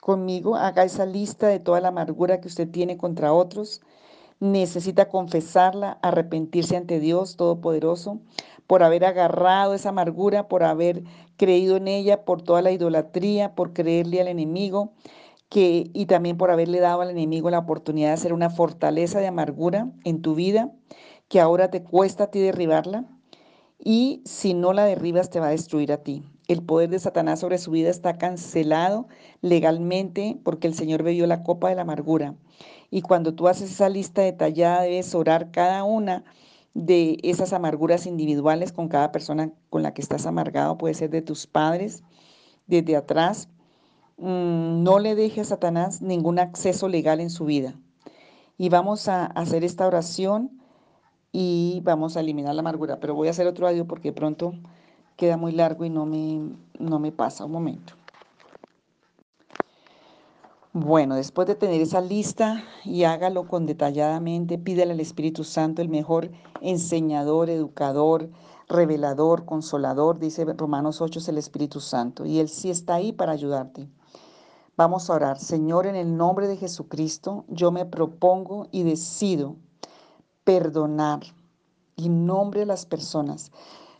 conmigo, 0.00 0.56
haga 0.56 0.84
esa 0.84 1.06
lista 1.06 1.48
de 1.48 1.60
toda 1.60 1.80
la 1.80 1.88
amargura 1.88 2.40
que 2.40 2.48
usted 2.48 2.68
tiene 2.68 2.96
contra 2.96 3.32
otros. 3.32 3.80
Necesita 4.40 5.08
confesarla, 5.08 5.98
arrepentirse 6.02 6.76
ante 6.76 7.00
Dios 7.00 7.36
Todopoderoso 7.36 8.20
por 8.66 8.82
haber 8.82 9.04
agarrado 9.04 9.74
esa 9.74 9.90
amargura, 9.90 10.48
por 10.48 10.62
haber 10.62 11.02
creído 11.36 11.76
en 11.76 11.88
ella, 11.88 12.24
por 12.24 12.42
toda 12.42 12.62
la 12.62 12.72
idolatría, 12.72 13.54
por 13.54 13.72
creerle 13.72 14.20
al 14.20 14.28
enemigo, 14.28 14.92
que, 15.48 15.90
y 15.92 16.06
también 16.06 16.36
por 16.36 16.50
haberle 16.50 16.80
dado 16.80 17.02
al 17.02 17.10
enemigo 17.10 17.50
la 17.50 17.58
oportunidad 17.58 18.08
de 18.08 18.14
hacer 18.14 18.32
una 18.32 18.50
fortaleza 18.50 19.20
de 19.20 19.26
amargura 19.26 19.90
en 20.04 20.22
tu 20.22 20.34
vida, 20.34 20.72
que 21.28 21.40
ahora 21.40 21.70
te 21.70 21.82
cuesta 21.82 22.24
a 22.24 22.30
ti 22.30 22.40
derribarla, 22.40 23.04
y 23.78 24.22
si 24.24 24.54
no 24.54 24.72
la 24.72 24.84
derribas 24.84 25.30
te 25.30 25.40
va 25.40 25.48
a 25.48 25.50
destruir 25.50 25.92
a 25.92 26.02
ti. 26.02 26.22
El 26.46 26.62
poder 26.62 26.90
de 26.90 26.98
Satanás 26.98 27.40
sobre 27.40 27.58
su 27.58 27.70
vida 27.70 27.90
está 27.90 28.18
cancelado 28.18 29.08
legalmente 29.40 30.38
porque 30.44 30.66
el 30.66 30.74
Señor 30.74 31.02
bebió 31.02 31.26
la 31.26 31.42
copa 31.42 31.68
de 31.70 31.74
la 31.74 31.82
amargura. 31.82 32.34
Y 32.90 33.00
cuando 33.00 33.34
tú 33.34 33.48
haces 33.48 33.70
esa 33.70 33.88
lista 33.88 34.22
detallada, 34.22 34.82
debes 34.82 35.14
orar 35.14 35.50
cada 35.50 35.84
una 35.84 36.24
de 36.74 37.18
esas 37.22 37.52
amarguras 37.52 38.06
individuales 38.06 38.72
con 38.72 38.88
cada 38.88 39.12
persona 39.12 39.52
con 39.70 39.82
la 39.82 39.94
que 39.94 40.02
estás 40.02 40.26
amargado, 40.26 40.76
puede 40.76 40.94
ser 40.94 41.10
de 41.10 41.22
tus 41.22 41.46
padres, 41.46 42.02
desde 42.66 42.96
atrás. 42.96 43.48
Mm, 44.18 44.82
no 44.82 44.98
le 44.98 45.14
deje 45.14 45.40
a 45.40 45.44
Satanás 45.44 46.02
ningún 46.02 46.38
acceso 46.38 46.88
legal 46.88 47.20
en 47.20 47.30
su 47.30 47.44
vida. 47.44 47.74
Y 48.58 48.68
vamos 48.68 49.08
a 49.08 49.26
hacer 49.26 49.64
esta 49.64 49.86
oración 49.86 50.60
y 51.32 51.80
vamos 51.84 52.16
a 52.16 52.20
eliminar 52.20 52.54
la 52.54 52.60
amargura. 52.60 53.00
Pero 53.00 53.14
voy 53.14 53.28
a 53.28 53.32
hacer 53.32 53.46
otro 53.46 53.66
audio 53.66 53.86
porque 53.86 54.12
pronto 54.12 54.54
queda 55.16 55.36
muy 55.36 55.52
largo 55.52 55.84
y 55.84 55.90
no 55.90 56.06
me, 56.06 56.40
no 56.78 56.98
me 56.98 57.12
pasa. 57.12 57.44
Un 57.44 57.52
momento. 57.52 57.94
Bueno, 60.76 61.14
después 61.14 61.46
de 61.46 61.54
tener 61.54 61.80
esa 61.80 62.00
lista 62.00 62.64
y 62.84 63.04
hágalo 63.04 63.46
con 63.46 63.64
detalladamente, 63.64 64.58
pídele 64.58 64.90
al 64.90 64.98
Espíritu 64.98 65.44
Santo 65.44 65.82
el 65.82 65.88
mejor 65.88 66.32
enseñador, 66.62 67.48
educador, 67.48 68.28
revelador, 68.66 69.44
consolador, 69.44 70.18
dice 70.18 70.44
Romanos 70.44 71.00
8 71.00 71.20
es 71.20 71.28
el 71.28 71.38
Espíritu 71.38 71.78
Santo 71.78 72.26
y 72.26 72.40
Él 72.40 72.48
sí 72.48 72.70
está 72.70 72.94
ahí 72.94 73.12
para 73.12 73.30
ayudarte. 73.30 73.88
Vamos 74.76 75.08
a 75.08 75.12
orar. 75.12 75.38
Señor, 75.38 75.86
en 75.86 75.94
el 75.94 76.16
nombre 76.16 76.48
de 76.48 76.56
Jesucristo, 76.56 77.44
yo 77.46 77.70
me 77.70 77.86
propongo 77.86 78.66
y 78.72 78.82
decido 78.82 79.54
perdonar 80.42 81.20
en 81.96 82.26
nombre 82.26 82.58
de 82.58 82.66
las 82.66 82.84
personas. 82.84 83.52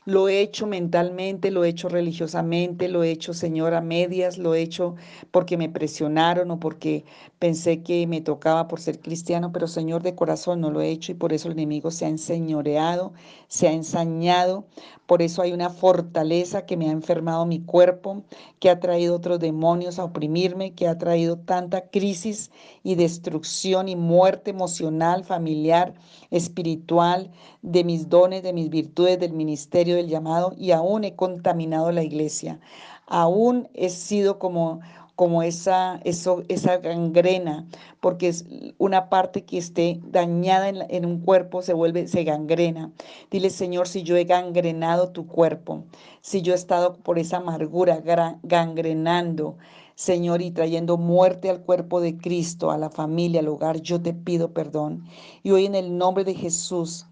Lo 0.06 0.28
he 0.28 0.40
hecho 0.42 0.66
mentalmente, 0.66 1.50
lo 1.50 1.64
he 1.64 1.70
hecho 1.70 1.88
religiosamente, 1.88 2.88
lo 2.88 3.02
he 3.02 3.10
hecho, 3.10 3.32
Señor, 3.32 3.72
a 3.72 3.80
medias, 3.80 4.36
lo 4.36 4.54
he 4.54 4.60
hecho 4.60 4.96
porque 5.30 5.56
me 5.56 5.70
presionaron 5.70 6.50
o 6.50 6.60
porque 6.60 7.04
pensé 7.38 7.82
que 7.82 8.06
me 8.06 8.20
tocaba 8.20 8.68
por 8.68 8.80
ser 8.80 9.00
cristiano, 9.00 9.50
pero 9.50 9.66
Señor, 9.66 10.02
de 10.02 10.14
corazón 10.14 10.60
no 10.60 10.70
lo 10.70 10.82
he 10.82 10.90
hecho 10.90 11.12
y 11.12 11.14
por 11.14 11.32
eso 11.32 11.48
el 11.48 11.54
enemigo 11.54 11.90
se 11.90 12.04
ha 12.04 12.08
enseñoreado, 12.08 13.14
se 13.48 13.66
ha 13.68 13.72
ensañado. 13.72 14.66
Por 15.06 15.22
eso 15.22 15.42
hay 15.42 15.52
una 15.52 15.70
fortaleza 15.70 16.64
que 16.66 16.76
me 16.76 16.88
ha 16.88 16.92
enfermado 16.92 17.44
mi 17.46 17.60
cuerpo, 17.60 18.24
que 18.58 18.70
ha 18.70 18.80
traído 18.80 19.16
otros 19.16 19.38
demonios 19.38 19.98
a 19.98 20.04
oprimirme, 20.04 20.74
que 20.74 20.88
ha 20.88 20.98
traído 20.98 21.38
tanta 21.38 21.88
crisis 21.88 22.50
y 22.82 22.94
destrucción 22.94 23.88
y 23.88 23.96
muerte 23.96 24.50
emocional, 24.50 25.24
familiar, 25.24 25.94
espiritual, 26.30 27.30
de 27.62 27.84
mis 27.84 28.08
dones, 28.08 28.42
de 28.42 28.52
mis 28.52 28.70
virtudes, 28.70 29.18
del 29.18 29.32
ministerio 29.32 29.93
del 29.96 30.08
llamado 30.08 30.54
y 30.56 30.72
aún 30.72 31.04
he 31.04 31.14
contaminado 31.14 31.92
la 31.92 32.02
iglesia. 32.02 32.60
Aún 33.06 33.68
he 33.74 33.90
sido 33.90 34.38
como 34.38 34.80
como 35.16 35.42
esa, 35.42 36.00
eso, 36.04 36.42
esa 36.48 36.78
gangrena, 36.78 37.66
porque 38.00 38.28
es 38.28 38.44
una 38.78 39.08
parte 39.08 39.44
que 39.44 39.58
esté 39.58 40.00
dañada 40.04 40.68
en, 40.68 40.78
en, 40.88 41.06
un 41.06 41.20
cuerpo, 41.20 41.62
se 41.62 41.72
vuelve, 41.72 42.08
se 42.08 42.24
gangrena. 42.24 42.90
Dile, 43.30 43.50
Señor, 43.50 43.86
si 43.86 44.02
yo 44.02 44.16
he 44.16 44.24
gangrenado 44.24 45.10
tu 45.10 45.26
cuerpo, 45.26 45.84
si 46.20 46.42
yo 46.42 46.52
he 46.52 46.56
estado 46.56 46.94
por 46.94 47.18
esa 47.18 47.36
amargura 47.36 48.02
gangrenando, 48.42 49.56
Señor, 49.94 50.42
y 50.42 50.50
trayendo 50.50 50.96
muerte 50.96 51.48
al 51.48 51.60
cuerpo 51.62 52.00
de 52.00 52.16
Cristo, 52.16 52.72
a 52.72 52.78
la 52.78 52.90
familia, 52.90 53.40
al 53.40 53.48
hogar, 53.48 53.80
yo 53.80 54.02
te 54.02 54.12
pido 54.12 54.52
perdón. 54.52 55.04
Y 55.44 55.52
hoy 55.52 55.66
en 55.66 55.76
el 55.76 55.96
nombre 55.96 56.24
de 56.24 56.34
Jesús, 56.34 57.06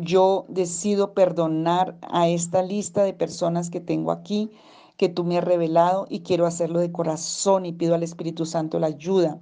yo 0.00 0.44
decido 0.48 1.14
perdonar 1.14 1.96
a 2.02 2.28
esta 2.28 2.62
lista 2.62 3.02
de 3.02 3.14
personas 3.14 3.70
que 3.70 3.80
tengo 3.80 4.12
aquí, 4.12 4.50
que 4.96 5.08
tú 5.08 5.24
me 5.24 5.38
has 5.38 5.44
revelado 5.44 6.06
y 6.08 6.20
quiero 6.20 6.46
hacerlo 6.46 6.80
de 6.80 6.92
corazón 6.92 7.66
y 7.66 7.72
pido 7.72 7.94
al 7.94 8.02
Espíritu 8.02 8.46
Santo 8.46 8.78
la 8.78 8.88
ayuda. 8.88 9.40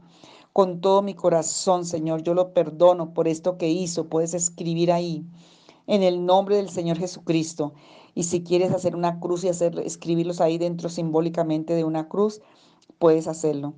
Con 0.52 0.80
todo 0.80 1.02
mi 1.02 1.14
corazón, 1.14 1.84
Señor, 1.84 2.22
yo 2.22 2.34
lo 2.34 2.52
perdono 2.54 3.12
por 3.12 3.26
esto 3.26 3.58
que 3.58 3.68
hizo. 3.68 4.08
Puedes 4.08 4.34
escribir 4.34 4.92
ahí, 4.92 5.24
en 5.88 6.02
el 6.02 6.24
nombre 6.24 6.56
del 6.56 6.70
Señor 6.70 6.98
Jesucristo. 6.98 7.74
Y 8.14 8.22
si 8.22 8.44
quieres 8.44 8.72
hacer 8.72 8.94
una 8.94 9.18
cruz 9.18 9.42
y 9.42 9.48
hacer, 9.48 9.76
escribirlos 9.80 10.40
ahí 10.40 10.58
dentro 10.58 10.88
simbólicamente 10.88 11.74
de 11.74 11.82
una 11.82 12.08
cruz, 12.08 12.40
puedes 12.98 13.26
hacerlo. 13.26 13.74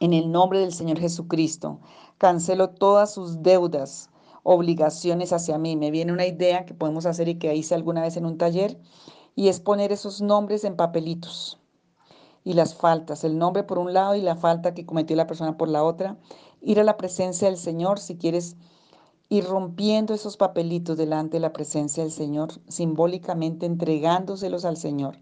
En 0.00 0.14
el 0.14 0.32
nombre 0.32 0.60
del 0.60 0.72
Señor 0.72 0.98
Jesucristo, 0.98 1.80
cancelo 2.16 2.70
todas 2.70 3.12
sus 3.12 3.42
deudas, 3.42 4.08
obligaciones 4.42 5.32
hacia 5.32 5.58
mí. 5.58 5.76
Me 5.76 5.90
viene 5.90 6.12
una 6.12 6.26
idea 6.26 6.64
que 6.64 6.74
podemos 6.74 7.06
hacer 7.06 7.28
y 7.28 7.38
que 7.38 7.54
hice 7.54 7.74
alguna 7.74 8.02
vez 8.02 8.16
en 8.16 8.26
un 8.26 8.38
taller 8.38 8.78
y 9.34 9.48
es 9.48 9.60
poner 9.60 9.92
esos 9.92 10.20
nombres 10.20 10.64
en 10.64 10.76
papelitos 10.76 11.58
y 12.44 12.54
las 12.54 12.74
faltas, 12.74 13.24
el 13.24 13.38
nombre 13.38 13.62
por 13.62 13.78
un 13.78 13.92
lado 13.92 14.14
y 14.14 14.20
la 14.20 14.36
falta 14.36 14.74
que 14.74 14.84
cometió 14.84 15.16
la 15.16 15.26
persona 15.26 15.56
por 15.56 15.68
la 15.68 15.84
otra. 15.84 16.16
Ir 16.60 16.80
a 16.80 16.84
la 16.84 16.96
presencia 16.96 17.48
del 17.48 17.56
Señor 17.56 17.98
si 17.98 18.16
quieres 18.16 18.56
ir 19.28 19.44
rompiendo 19.44 20.12
esos 20.12 20.36
papelitos 20.36 20.96
delante 20.96 21.36
de 21.36 21.40
la 21.40 21.52
presencia 21.52 22.02
del 22.02 22.12
Señor, 22.12 22.52
simbólicamente 22.68 23.64
entregándoselos 23.66 24.64
al 24.64 24.76
Señor. 24.76 25.18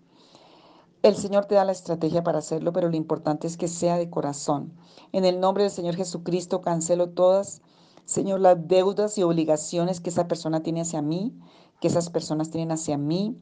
El 1.03 1.17
Señor 1.17 1.47
te 1.47 1.55
da 1.55 1.65
la 1.65 1.73
estrategia 1.73 2.23
para 2.23 2.39
hacerlo, 2.39 2.73
pero 2.73 2.89
lo 2.89 2.97
importante 2.97 3.47
es 3.47 3.57
que 3.57 3.69
sea 3.69 3.97
de 3.97 4.11
corazón. 4.11 4.73
En 5.13 5.25
el 5.25 5.41
nombre 5.41 5.63
del 5.63 5.73
Señor 5.73 5.97
Jesucristo 5.97 6.61
cancelo 6.61 7.11
todas 7.11 7.63
Señor, 8.11 8.41
las 8.41 8.67
deudas 8.67 9.17
y 9.19 9.23
obligaciones 9.23 10.01
que 10.01 10.11
esa 10.11 10.27
persona 10.27 10.65
tiene 10.65 10.81
hacia 10.81 11.01
mí, 11.01 11.33
que 11.81 11.87
esas 11.87 12.11
personas 12.11 12.51
tienen 12.51 12.73
hacia 12.73 12.99
mí. 12.99 13.39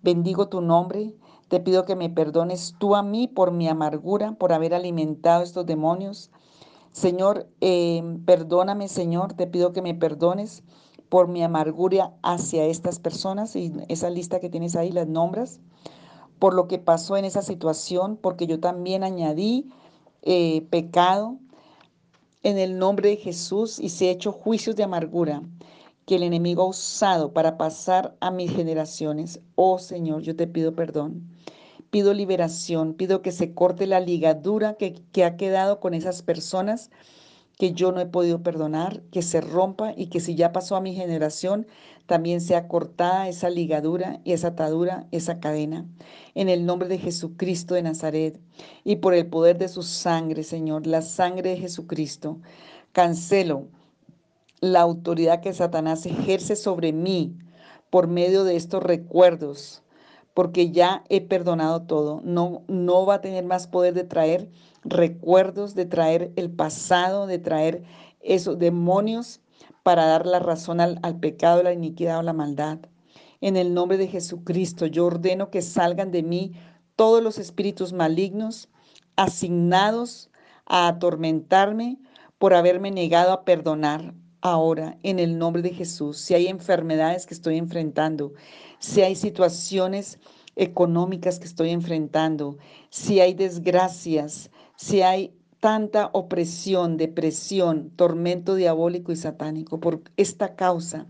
Bendigo 0.00 0.48
tu 0.48 0.60
nombre. 0.60 1.16
Te 1.48 1.58
pido 1.58 1.84
que 1.84 1.96
me 1.96 2.08
perdones 2.08 2.76
tú 2.78 2.94
a 2.94 3.02
mí 3.02 3.26
por 3.26 3.50
mi 3.50 3.66
amargura, 3.66 4.36
por 4.38 4.52
haber 4.52 4.74
alimentado 4.74 5.42
estos 5.42 5.66
demonios. 5.66 6.30
Señor, 6.92 7.48
eh, 7.60 8.00
perdóname, 8.24 8.86
Señor. 8.86 9.32
Te 9.32 9.48
pido 9.48 9.72
que 9.72 9.82
me 9.82 9.92
perdones 9.92 10.62
por 11.08 11.26
mi 11.26 11.42
amargura 11.42 12.14
hacia 12.22 12.64
estas 12.64 13.00
personas. 13.00 13.56
Y 13.56 13.72
esa 13.88 14.08
lista 14.08 14.38
que 14.38 14.48
tienes 14.48 14.76
ahí 14.76 14.92
las 14.92 15.08
nombras. 15.08 15.58
Por 16.38 16.54
lo 16.54 16.68
que 16.68 16.78
pasó 16.78 17.16
en 17.16 17.24
esa 17.24 17.42
situación, 17.42 18.16
porque 18.22 18.46
yo 18.46 18.60
también 18.60 19.02
añadí 19.02 19.68
eh, 20.22 20.64
pecado 20.70 21.40
en 22.46 22.58
el 22.58 22.78
nombre 22.78 23.08
de 23.08 23.16
Jesús 23.16 23.80
y 23.80 23.88
se 23.88 24.08
hecho 24.08 24.30
juicios 24.30 24.76
de 24.76 24.84
amargura 24.84 25.42
que 26.06 26.14
el 26.14 26.22
enemigo 26.22 26.62
ha 26.62 26.68
usado 26.68 27.32
para 27.32 27.58
pasar 27.58 28.16
a 28.20 28.30
mis 28.30 28.54
generaciones. 28.54 29.40
Oh 29.56 29.80
Señor, 29.80 30.22
yo 30.22 30.36
te 30.36 30.46
pido 30.46 30.76
perdón. 30.76 31.28
Pido 31.90 32.14
liberación, 32.14 32.94
pido 32.94 33.20
que 33.20 33.32
se 33.32 33.52
corte 33.52 33.88
la 33.88 33.98
ligadura 33.98 34.74
que, 34.74 34.94
que 35.10 35.24
ha 35.24 35.36
quedado 35.36 35.80
con 35.80 35.92
esas 35.92 36.22
personas 36.22 36.92
que 37.56 37.72
yo 37.72 37.92
no 37.92 38.00
he 38.00 38.06
podido 38.06 38.42
perdonar, 38.42 39.02
que 39.10 39.22
se 39.22 39.40
rompa 39.40 39.92
y 39.96 40.06
que 40.08 40.20
si 40.20 40.34
ya 40.34 40.52
pasó 40.52 40.76
a 40.76 40.80
mi 40.80 40.94
generación, 40.94 41.66
también 42.06 42.40
sea 42.40 42.68
cortada 42.68 43.28
esa 43.28 43.50
ligadura 43.50 44.20
y 44.24 44.32
esa 44.32 44.48
atadura, 44.48 45.06
esa 45.10 45.40
cadena. 45.40 45.86
En 46.34 46.48
el 46.48 46.66
nombre 46.66 46.88
de 46.88 46.98
Jesucristo 46.98 47.74
de 47.74 47.82
Nazaret 47.82 48.40
y 48.84 48.96
por 48.96 49.14
el 49.14 49.26
poder 49.26 49.58
de 49.58 49.68
su 49.68 49.82
sangre, 49.82 50.42
Señor, 50.44 50.86
la 50.86 51.02
sangre 51.02 51.50
de 51.50 51.56
Jesucristo, 51.56 52.38
cancelo 52.92 53.68
la 54.60 54.80
autoridad 54.80 55.40
que 55.40 55.52
Satanás 55.52 56.06
ejerce 56.06 56.56
sobre 56.56 56.92
mí 56.92 57.36
por 57.90 58.06
medio 58.08 58.44
de 58.44 58.56
estos 58.56 58.82
recuerdos, 58.82 59.82
porque 60.36 60.70
ya 60.70 61.02
he 61.08 61.22
perdonado 61.22 61.84
todo. 61.84 62.20
No, 62.22 62.62
no 62.68 63.06
va 63.06 63.14
a 63.14 63.20
tener 63.22 63.46
más 63.46 63.66
poder 63.66 63.94
de 63.94 64.04
traer 64.04 64.50
recuerdos, 64.84 65.74
de 65.74 65.86
traer 65.86 66.30
el 66.36 66.50
pasado, 66.50 67.26
de 67.26 67.38
traer 67.38 67.84
esos 68.20 68.58
demonios 68.58 69.40
para 69.82 70.04
dar 70.04 70.26
la 70.26 70.38
razón 70.38 70.82
al, 70.82 70.98
al 71.02 71.18
pecado, 71.20 71.62
la 71.62 71.72
iniquidad 71.72 72.18
o 72.18 72.22
la 72.22 72.34
maldad. 72.34 72.80
En 73.40 73.56
el 73.56 73.72
nombre 73.72 73.96
de 73.96 74.08
Jesucristo, 74.08 74.84
yo 74.84 75.06
ordeno 75.06 75.48
que 75.48 75.62
salgan 75.62 76.10
de 76.10 76.22
mí 76.22 76.52
todos 76.96 77.22
los 77.22 77.38
espíritus 77.38 77.94
malignos 77.94 78.68
asignados 79.16 80.28
a 80.66 80.86
atormentarme 80.88 81.98
por 82.36 82.52
haberme 82.52 82.90
negado 82.90 83.32
a 83.32 83.46
perdonar. 83.46 84.12
Ahora, 84.42 84.98
en 85.02 85.18
el 85.18 85.38
nombre 85.38 85.62
de 85.62 85.70
Jesús, 85.70 86.18
si 86.18 86.34
hay 86.34 86.46
enfermedades 86.46 87.24
que 87.24 87.32
estoy 87.32 87.56
enfrentando, 87.56 88.34
si 88.78 89.02
hay 89.02 89.14
situaciones 89.14 90.18
económicas 90.56 91.38
que 91.38 91.46
estoy 91.46 91.70
enfrentando, 91.70 92.56
si 92.90 93.20
hay 93.20 93.34
desgracias, 93.34 94.50
si 94.76 95.02
hay 95.02 95.34
tanta 95.60 96.10
opresión, 96.12 96.96
depresión, 96.96 97.90
tormento 97.96 98.54
diabólico 98.54 99.12
y 99.12 99.16
satánico 99.16 99.80
por 99.80 100.02
esta 100.16 100.54
causa, 100.54 101.06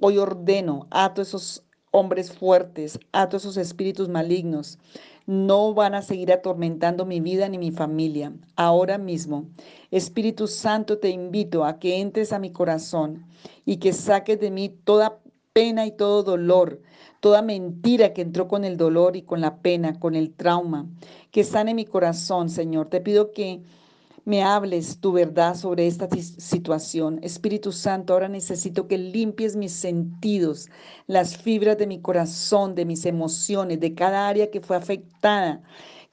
hoy 0.00 0.18
ordeno 0.18 0.86
a 0.90 1.14
todos 1.14 1.28
esos 1.28 1.62
hombres 1.90 2.32
fuertes, 2.32 2.98
a 3.12 3.28
todos 3.28 3.44
esos 3.44 3.56
espíritus 3.56 4.08
malignos, 4.08 4.78
no 5.26 5.74
van 5.74 5.94
a 5.94 6.02
seguir 6.02 6.32
atormentando 6.32 7.04
mi 7.04 7.20
vida 7.20 7.48
ni 7.48 7.58
mi 7.58 7.72
familia. 7.72 8.32
Ahora 8.54 8.96
mismo, 8.96 9.46
Espíritu 9.90 10.46
Santo, 10.46 10.98
te 10.98 11.10
invito 11.10 11.64
a 11.64 11.78
que 11.78 12.00
entres 12.00 12.32
a 12.32 12.38
mi 12.38 12.52
corazón 12.52 13.26
y 13.64 13.78
que 13.78 13.92
saques 13.92 14.38
de 14.38 14.50
mí 14.50 14.68
toda 14.68 15.18
pena 15.56 15.86
y 15.86 15.90
todo 15.90 16.22
dolor, 16.22 16.82
toda 17.20 17.40
mentira 17.40 18.12
que 18.12 18.20
entró 18.20 18.46
con 18.46 18.62
el 18.62 18.76
dolor 18.76 19.16
y 19.16 19.22
con 19.22 19.40
la 19.40 19.56
pena, 19.56 19.98
con 19.98 20.14
el 20.14 20.34
trauma, 20.34 20.86
que 21.30 21.44
sane 21.44 21.72
mi 21.72 21.86
corazón, 21.86 22.50
Señor. 22.50 22.90
Te 22.90 23.00
pido 23.00 23.32
que 23.32 23.62
me 24.26 24.42
hables 24.42 25.00
tu 25.00 25.12
verdad 25.12 25.54
sobre 25.54 25.86
esta 25.86 26.10
situación. 26.10 27.20
Espíritu 27.22 27.72
Santo, 27.72 28.12
ahora 28.12 28.28
necesito 28.28 28.86
que 28.86 28.98
limpies 28.98 29.56
mis 29.56 29.72
sentidos, 29.72 30.68
las 31.06 31.38
fibras 31.38 31.78
de 31.78 31.86
mi 31.86 32.02
corazón, 32.02 32.74
de 32.74 32.84
mis 32.84 33.06
emociones, 33.06 33.80
de 33.80 33.94
cada 33.94 34.28
área 34.28 34.50
que 34.50 34.60
fue 34.60 34.76
afectada 34.76 35.62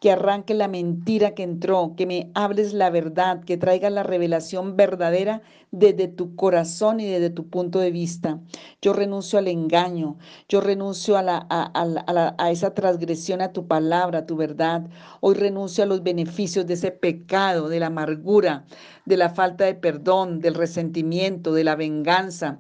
que 0.04 0.12
arranque 0.12 0.54
la 0.54 0.68
mentira 0.68 1.34
que 1.34 1.44
entró, 1.44 1.94
que 1.96 2.06
me 2.06 2.30
hables 2.34 2.74
la 2.74 2.90
verdad, 2.90 3.42
que 3.46 3.56
traiga 3.56 3.90
la 3.90 4.04
revelación 4.04 4.76
verdadera 4.76 5.42
desde 5.72 6.10
tu 6.10 6.36
corazón 6.36 7.00
y 7.00 7.06
desde 7.06 7.30
tu 7.30 7.48
punto 7.48 7.80
de 7.80 7.90
vista. 7.90 8.42
Yo 8.82 8.92
renuncio 8.92 9.40
al 9.40 9.48
engaño, 9.48 10.18
yo 10.50 10.60
renuncio 10.60 11.16
a, 11.16 11.48
a, 11.50 12.52
esa 12.52 12.74
transgresión 12.74 13.42
a 13.42 13.54
tu 13.54 13.66
palabra, 13.66 14.20
a 14.20 14.26
tu 14.26 14.36
verdad. 14.36 14.90
Hoy 15.22 15.36
renuncio 15.36 15.86
a 15.86 15.88
los 15.88 16.04
beneficios 16.04 16.68
de 16.68 16.74
ese 16.74 16.92
pecado, 16.92 17.70
de 17.70 17.80
la 17.80 17.88
amargura, 17.88 18.66
de 19.06 19.16
la 19.16 19.30
falta 19.30 19.64
de 19.64 19.76
perdón, 19.76 20.42
del 20.42 20.56
resentimiento, 20.56 21.54
de 21.54 21.64
la 21.64 21.78
venganza 21.78 22.60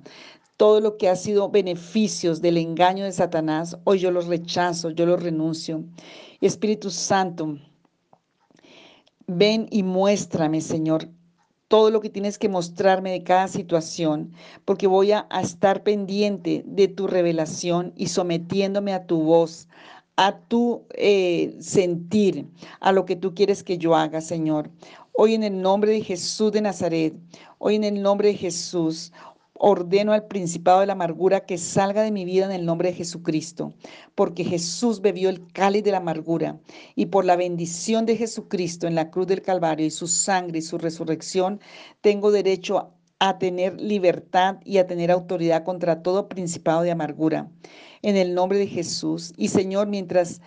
todo 0.55 0.79
lo 0.79 0.97
que 0.97 1.09
ha 1.09 1.15
sido 1.17 1.49
beneficios 1.49 2.39
del 2.39 2.57
engaño 2.57 3.03
de 3.03 3.11
Satanás, 3.11 3.75
hoy 3.83 3.99
yo 3.99 4.11
los 4.11 4.27
rechazo, 4.27 4.91
yo 4.91 5.05
los 5.05 5.21
renuncio. 5.21 5.83
Espíritu 6.47 6.89
Santo, 6.89 7.57
ven 9.27 9.67
y 9.71 9.83
muéstrame, 9.83 10.59
Señor, 10.61 11.07
todo 11.69 11.89
lo 11.89 12.01
que 12.01 12.09
tienes 12.09 12.37
que 12.37 12.49
mostrarme 12.49 13.11
de 13.11 13.23
cada 13.23 13.47
situación, 13.47 14.33
porque 14.65 14.85
voy 14.85 15.11
a, 15.11 15.27
estar 15.41 15.83
pendiente 15.83 16.63
de 16.65 16.87
tu 16.87 17.07
revelación 17.07 17.93
y 17.95 18.07
sometiéndome 18.07 18.93
a 18.93 19.07
tu 19.07 19.21
voz, 19.21 19.67
a 20.17 20.37
tu 20.37 20.83
eh, 20.91 21.55
sentir, 21.59 22.47
a 22.79 22.91
lo 22.91 23.05
que 23.05 23.15
tú 23.15 23.33
quieres 23.33 23.63
que 23.63 23.77
yo 23.77 23.95
haga, 23.95 24.21
Señor. 24.21 24.69
Hoy 25.13 25.35
en 25.35 25.43
el 25.43 25.61
nombre 25.61 25.93
de 25.93 26.01
Jesús 26.01 26.51
de 26.51 26.61
Nazaret, 26.61 27.13
hoy 27.57 27.75
en 27.75 27.85
el 27.85 28.01
nombre 28.01 28.27
de 28.27 28.35
Jesús, 28.35 29.13
ordeno 29.53 30.13
al 30.13 30.27
principado 30.27 30.79
de 30.79 30.87
la 30.87 30.93
amargura 30.93 31.45
que 31.45 31.57
salga 31.57 32.01
de 32.01 32.11
mi 32.11 32.25
vida 32.25 32.45
en 32.45 32.51
el 32.51 32.65
nombre 32.65 32.89
de 32.89 32.95
Jesucristo, 32.95 33.73
porque 34.15 34.43
Jesús 34.43 35.01
bebió 35.01 35.29
el 35.29 35.47
cáliz 35.51 35.83
de 35.83 35.91
la 35.91 35.97
amargura 35.97 36.59
y 36.95 37.07
por 37.07 37.25
la 37.25 37.35
bendición 37.35 38.05
de 38.05 38.17
Jesucristo 38.17 38.87
en 38.87 38.95
la 38.95 39.11
cruz 39.11 39.27
del 39.27 39.41
Calvario 39.41 39.85
y 39.85 39.91
su 39.91 40.07
sangre 40.07 40.59
y 40.59 40.61
su 40.63 40.77
resurrección, 40.77 41.59
tengo 42.01 42.31
derecho 42.31 42.93
a 43.19 43.37
tener 43.37 43.79
libertad 43.79 44.57
y 44.65 44.79
a 44.79 44.87
tener 44.87 45.09
autoridad 45.09 45.63
contra 45.63 46.01
todo 46.01 46.27
principado 46.27 46.81
de 46.81 46.91
amargura. 46.91 47.49
En 48.01 48.17
el 48.17 48.33
nombre 48.33 48.57
de 48.57 48.67
Jesús. 48.67 49.31
Y 49.37 49.47
Señor, 49.47 49.87
mientras 49.87 50.41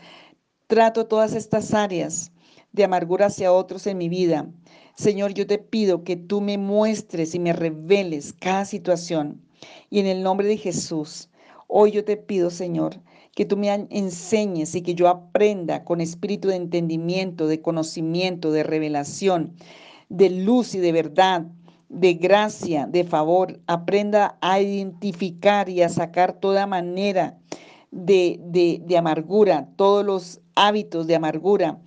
trato 0.66 1.07
todas 1.07 1.35
estas 1.35 1.73
áreas 1.73 2.33
de 2.76 2.84
amargura 2.84 3.26
hacia 3.26 3.52
otros 3.52 3.86
en 3.86 3.98
mi 3.98 4.08
vida, 4.08 4.46
Señor, 4.96 5.32
yo 5.32 5.46
te 5.46 5.58
pido 5.58 6.04
que 6.04 6.16
tú 6.16 6.40
me 6.40 6.58
muestres 6.58 7.34
y 7.34 7.38
me 7.38 7.52
reveles 7.52 8.32
cada 8.32 8.64
situación. 8.64 9.42
Y 9.90 9.98
en 9.98 10.06
el 10.06 10.22
nombre 10.22 10.46
de 10.46 10.56
Jesús, 10.58 11.28
hoy 11.68 11.90
yo 11.90 12.04
te 12.04 12.16
pido, 12.16 12.50
Señor, 12.50 13.00
que 13.34 13.46
tú 13.46 13.56
me 13.56 13.70
enseñes 13.90 14.74
y 14.74 14.82
que 14.82 14.94
yo 14.94 15.08
aprenda 15.08 15.84
con 15.84 16.00
espíritu 16.00 16.48
de 16.48 16.56
entendimiento, 16.56 17.46
de 17.46 17.60
conocimiento, 17.60 18.52
de 18.52 18.62
revelación, 18.62 19.54
de 20.08 20.30
luz 20.30 20.74
y 20.74 20.78
de 20.78 20.92
verdad, 20.92 21.46
de 21.88 22.14
gracia, 22.14 22.86
de 22.86 23.04
favor. 23.04 23.58
Aprenda 23.66 24.36
a 24.40 24.60
identificar 24.60 25.68
y 25.68 25.82
a 25.82 25.88
sacar 25.88 26.34
toda 26.40 26.66
manera 26.66 27.38
de, 27.90 28.38
de, 28.42 28.82
de 28.84 28.98
amargura, 28.98 29.68
todos 29.76 30.04
los 30.04 30.40
hábitos 30.54 31.06
de 31.06 31.16
amargura, 31.16 31.78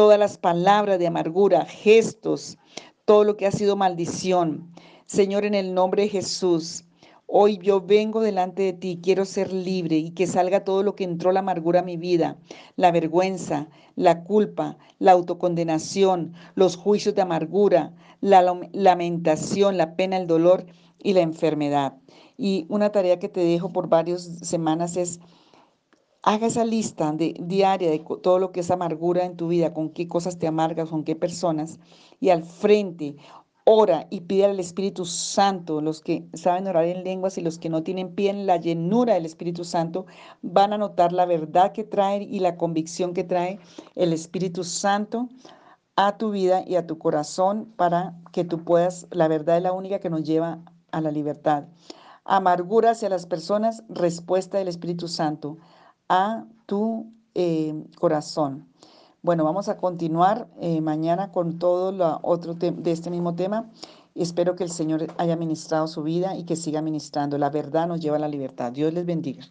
todas 0.00 0.18
las 0.18 0.38
palabras 0.38 0.98
de 0.98 1.06
amargura, 1.06 1.66
gestos, 1.66 2.56
todo 3.04 3.22
lo 3.22 3.36
que 3.36 3.46
ha 3.46 3.52
sido 3.52 3.76
maldición. 3.76 4.72
Señor, 5.04 5.44
en 5.44 5.52
el 5.52 5.74
nombre 5.74 6.04
de 6.04 6.08
Jesús, 6.08 6.86
hoy 7.26 7.58
yo 7.58 7.82
vengo 7.82 8.22
delante 8.22 8.62
de 8.62 8.72
ti, 8.72 8.98
quiero 9.02 9.26
ser 9.26 9.52
libre 9.52 9.98
y 9.98 10.12
que 10.12 10.26
salga 10.26 10.64
todo 10.64 10.82
lo 10.82 10.96
que 10.96 11.04
entró 11.04 11.32
la 11.32 11.40
amargura 11.40 11.80
a 11.80 11.82
mi 11.82 11.98
vida, 11.98 12.38
la 12.76 12.92
vergüenza, 12.92 13.68
la 13.94 14.24
culpa, 14.24 14.78
la 14.98 15.12
autocondenación, 15.12 16.32
los 16.54 16.76
juicios 16.76 17.14
de 17.14 17.20
amargura, 17.20 17.92
la 18.22 18.40
lamentación, 18.72 19.76
la 19.76 19.96
pena, 19.96 20.16
el 20.16 20.26
dolor 20.26 20.64
y 20.98 21.12
la 21.12 21.20
enfermedad. 21.20 21.98
Y 22.38 22.64
una 22.70 22.90
tarea 22.90 23.18
que 23.18 23.28
te 23.28 23.40
dejo 23.40 23.70
por 23.70 23.90
varias 23.90 24.22
semanas 24.40 24.96
es 24.96 25.20
Haga 26.22 26.48
esa 26.48 26.66
lista 26.66 27.14
diaria 27.16 27.90
de 27.90 28.04
todo 28.22 28.38
lo 28.38 28.52
que 28.52 28.60
es 28.60 28.70
amargura 28.70 29.24
en 29.24 29.36
tu 29.36 29.48
vida, 29.48 29.72
con 29.72 29.88
qué 29.88 30.06
cosas 30.06 30.38
te 30.38 30.46
amargas, 30.46 30.90
con 30.90 31.02
qué 31.02 31.16
personas, 31.16 31.80
y 32.20 32.28
al 32.28 32.44
frente 32.44 33.16
ora 33.64 34.06
y 34.10 34.20
pide 34.22 34.44
al 34.44 34.60
Espíritu 34.60 35.06
Santo. 35.06 35.80
Los 35.80 36.02
que 36.02 36.28
saben 36.34 36.66
orar 36.66 36.84
en 36.84 37.04
lenguas 37.04 37.38
y 37.38 37.40
los 37.40 37.58
que 37.58 37.70
no 37.70 37.82
tienen 37.82 38.14
pie 38.14 38.30
en 38.30 38.46
la 38.46 38.58
llenura 38.58 39.14
del 39.14 39.24
Espíritu 39.24 39.64
Santo 39.64 40.04
van 40.42 40.74
a 40.74 40.78
notar 40.78 41.12
la 41.12 41.24
verdad 41.24 41.72
que 41.72 41.84
trae 41.84 42.22
y 42.22 42.40
la 42.40 42.58
convicción 42.58 43.14
que 43.14 43.24
trae 43.24 43.58
el 43.94 44.12
Espíritu 44.12 44.62
Santo 44.62 45.30
a 45.96 46.18
tu 46.18 46.32
vida 46.32 46.64
y 46.66 46.76
a 46.76 46.86
tu 46.86 46.98
corazón 46.98 47.72
para 47.76 48.14
que 48.32 48.44
tú 48.44 48.62
puedas, 48.62 49.06
la 49.10 49.28
verdad 49.28 49.56
es 49.56 49.62
la 49.62 49.72
única 49.72 50.00
que 50.00 50.10
nos 50.10 50.24
lleva 50.24 50.58
a 50.92 51.00
la 51.00 51.10
libertad. 51.10 51.64
Amargura 52.24 52.90
hacia 52.90 53.08
las 53.08 53.24
personas, 53.24 53.84
respuesta 53.88 54.58
del 54.58 54.68
Espíritu 54.68 55.08
Santo 55.08 55.56
a 56.10 56.44
tu 56.66 57.06
eh, 57.34 57.72
corazón. 57.98 58.66
Bueno, 59.22 59.44
vamos 59.44 59.68
a 59.68 59.76
continuar 59.76 60.48
eh, 60.60 60.80
mañana 60.80 61.30
con 61.30 61.58
todo 61.58 61.92
lo 61.92 62.18
otro 62.22 62.54
de 62.54 62.90
este 62.90 63.10
mismo 63.10 63.34
tema. 63.36 63.70
Espero 64.14 64.56
que 64.56 64.64
el 64.64 64.70
Señor 64.70 65.06
haya 65.18 65.36
ministrado 65.36 65.86
su 65.86 66.02
vida 66.02 66.36
y 66.36 66.44
que 66.44 66.56
siga 66.56 66.82
ministrando. 66.82 67.38
La 67.38 67.48
verdad 67.48 67.86
nos 67.86 68.00
lleva 68.00 68.16
a 68.16 68.20
la 68.20 68.28
libertad. 68.28 68.72
Dios 68.72 68.92
les 68.92 69.06
bendiga. 69.06 69.44